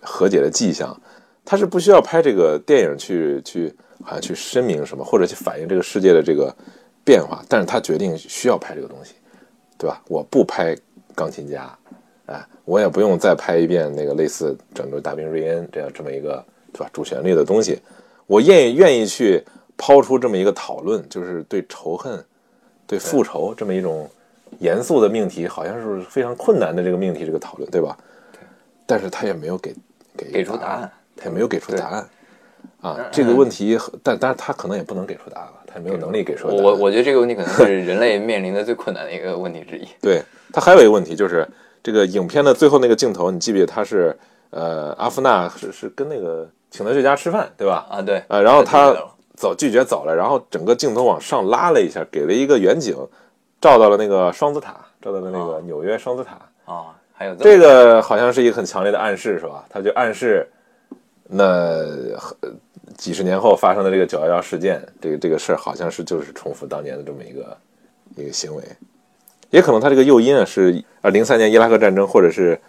[0.00, 0.98] 和解的迹象。
[1.44, 6.54] 他是不需要拍这个电影去去好像去声明什么，或者去反映这个世界的这个
[7.04, 9.14] 变化，但是他决定需要拍这个东西，
[9.78, 10.02] 对吧？
[10.08, 10.76] 我不拍
[11.14, 11.77] 钢琴家，
[12.28, 17.80] 哎，我也不用再拍一遍那个类似《拯救大兵瑞恩》这样这么一个对吧主旋律的东西，
[18.26, 19.42] 我愿意愿意去
[19.76, 22.22] 抛出这么一个讨论，就是对仇恨、
[22.86, 24.08] 对复仇这么一种
[24.58, 27.96] 严肃的命题，好像是非常困难的这个命题，这个讨论，对吧？
[28.32, 28.40] 对
[28.86, 29.74] 但是他也没有给
[30.16, 32.08] 给给出答案，他也没有给出答案。
[32.80, 36.62] 啊，这个问题，但但是他可能也不能给出答案了，他也没有能力给出答案。
[36.62, 39.88] 我我觉得这个问题可能是人类面临的最困难的一个问题之一。
[40.00, 40.22] 对
[40.52, 41.46] 他还有一个问题就是，
[41.82, 44.16] 这个影片的最后那个镜头，你记不记得他是
[44.50, 47.86] 呃阿夫纳是是跟那个请他去家吃饭，对吧？
[47.90, 48.94] 啊，对，啊，然后他
[49.34, 52.96] 走拒绝走了，然后整个镜头往上拉了一下，给了一个远景，
[53.60, 56.38] 照到了那个双子塔，照到了那个纽约双子塔。
[56.72, 59.64] 啊，还有这个好像是一个很强烈的暗示，是吧？
[59.70, 60.46] 他就暗示，
[61.22, 62.50] 那呃
[62.96, 67.56] 几十年后发生的这个九幺幺事件，这个这个事儿好像是就是重复当年的这么一个
[68.16, 68.62] 一个行为，
[69.50, 72.60] 也可能他这个诱因啊是啊零三年伊拉克战争，或者是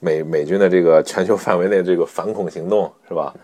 [0.00, 3.34] 美美军的这个全球范围内这个反恐行动，是吧？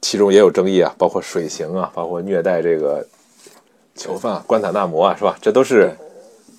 [0.00, 3.06] 其中也有争议啊，包括水刑啊，包括虐待这个
[3.94, 5.36] 囚犯啊、关塔纳摩啊，是吧？
[5.40, 5.90] 这都是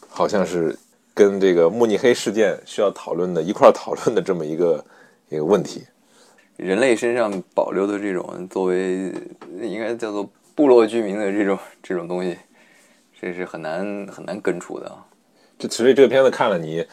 [0.08, 0.78] 好像是
[1.14, 4.86] 跟这个慕尼黑事件需要讨论的一块儿讨论的这么一个
[5.30, 5.84] 一个问题。
[6.56, 9.12] 人类身上保留的这种作为
[9.60, 12.38] 应该叫做部落居民的这种这种东西，
[13.20, 15.04] 这是很难很难根除的啊。
[15.64, 16.86] 这所以这个片子看了你，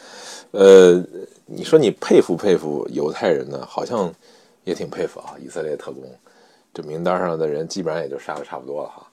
[0.51, 1.03] 呃，
[1.45, 4.13] 你说你佩服佩服犹太人呢，好像
[4.63, 5.35] 也挺佩服啊。
[5.43, 6.03] 以色列特工
[6.73, 9.05] 这名单上的人基本上也就杀的差不多了哈，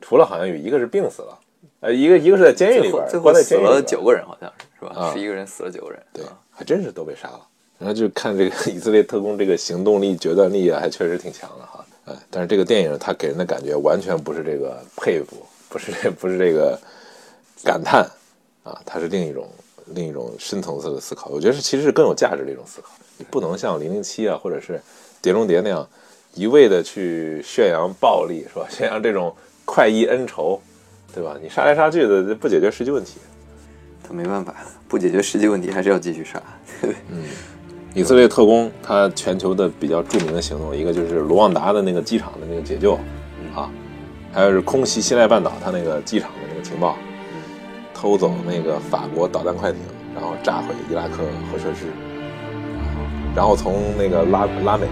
[0.00, 1.38] 除了好像有一个是病死了，
[1.80, 4.94] 呃，一个一个是在监狱里边最后关在死了九个人，好像是是吧？
[4.98, 7.40] 啊十一个人死了九个人，对啊，还真是都被杀了。
[7.78, 11.84] 然后就看这个以色列特工这个行动力、决断力啊，还确实挺强的哈。
[12.04, 16.78] 哎，但是这个电影它给人的感觉完全不是这个佩服，不是这不是这个
[17.64, 18.08] 感叹
[18.62, 19.48] 啊，它是另一种
[19.94, 21.28] 另一种深层次的思考。
[21.30, 22.88] 我觉得是其实是更有价值的一种思考。
[23.18, 24.80] 你不能像零零七啊，或者是
[25.20, 25.88] 碟中谍那样
[26.34, 28.66] 一味的去宣扬暴力，是吧？
[28.70, 29.34] 宣扬这种
[29.64, 30.60] 快意恩仇，
[31.14, 31.36] 对吧？
[31.42, 33.18] 你杀来杀去的不解决实际问题。
[34.02, 34.54] 他没办法，
[34.88, 36.42] 不解决实际问题还是要继续杀。
[37.10, 37.24] 嗯
[37.94, 42.94] 以色列特工他全球的比较著名的行动，一个就是卢旺达的那个机场的那个解救，
[43.54, 43.70] 啊，
[44.32, 46.96] 还有是空袭西奈半岛他那个机场的那个情报，
[48.02, 49.80] 偷走那个法国导弹快艇
[50.12, 51.86] 然后炸毁伊拉克核设施。
[53.32, 54.88] 然后从那个拉拉美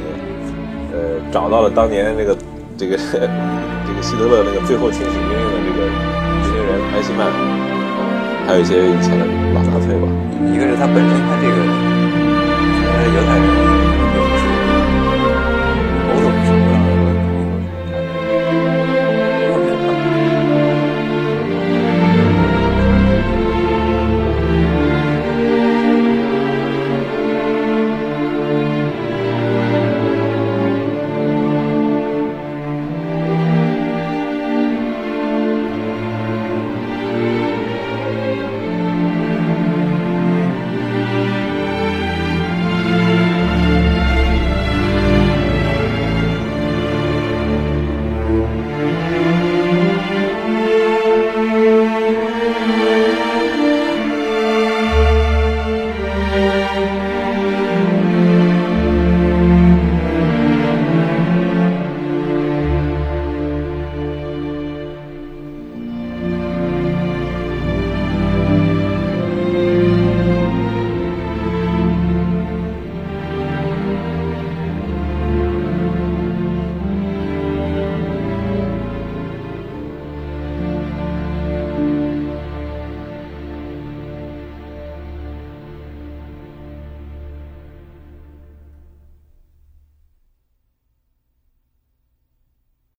[0.93, 2.39] 呃找到了当年那个
[2.79, 2.97] 这个
[3.85, 5.89] 这个希特勒那个最后清洗命令的这个
[6.45, 7.27] 执行人艾希曼
[8.47, 10.07] 还有一些以前的老纳粹吧。
[10.47, 11.57] 一个是他本身他这个
[12.95, 13.45] 反犹太人
[13.99, 14.39] 一个就
[16.55, 16.70] 是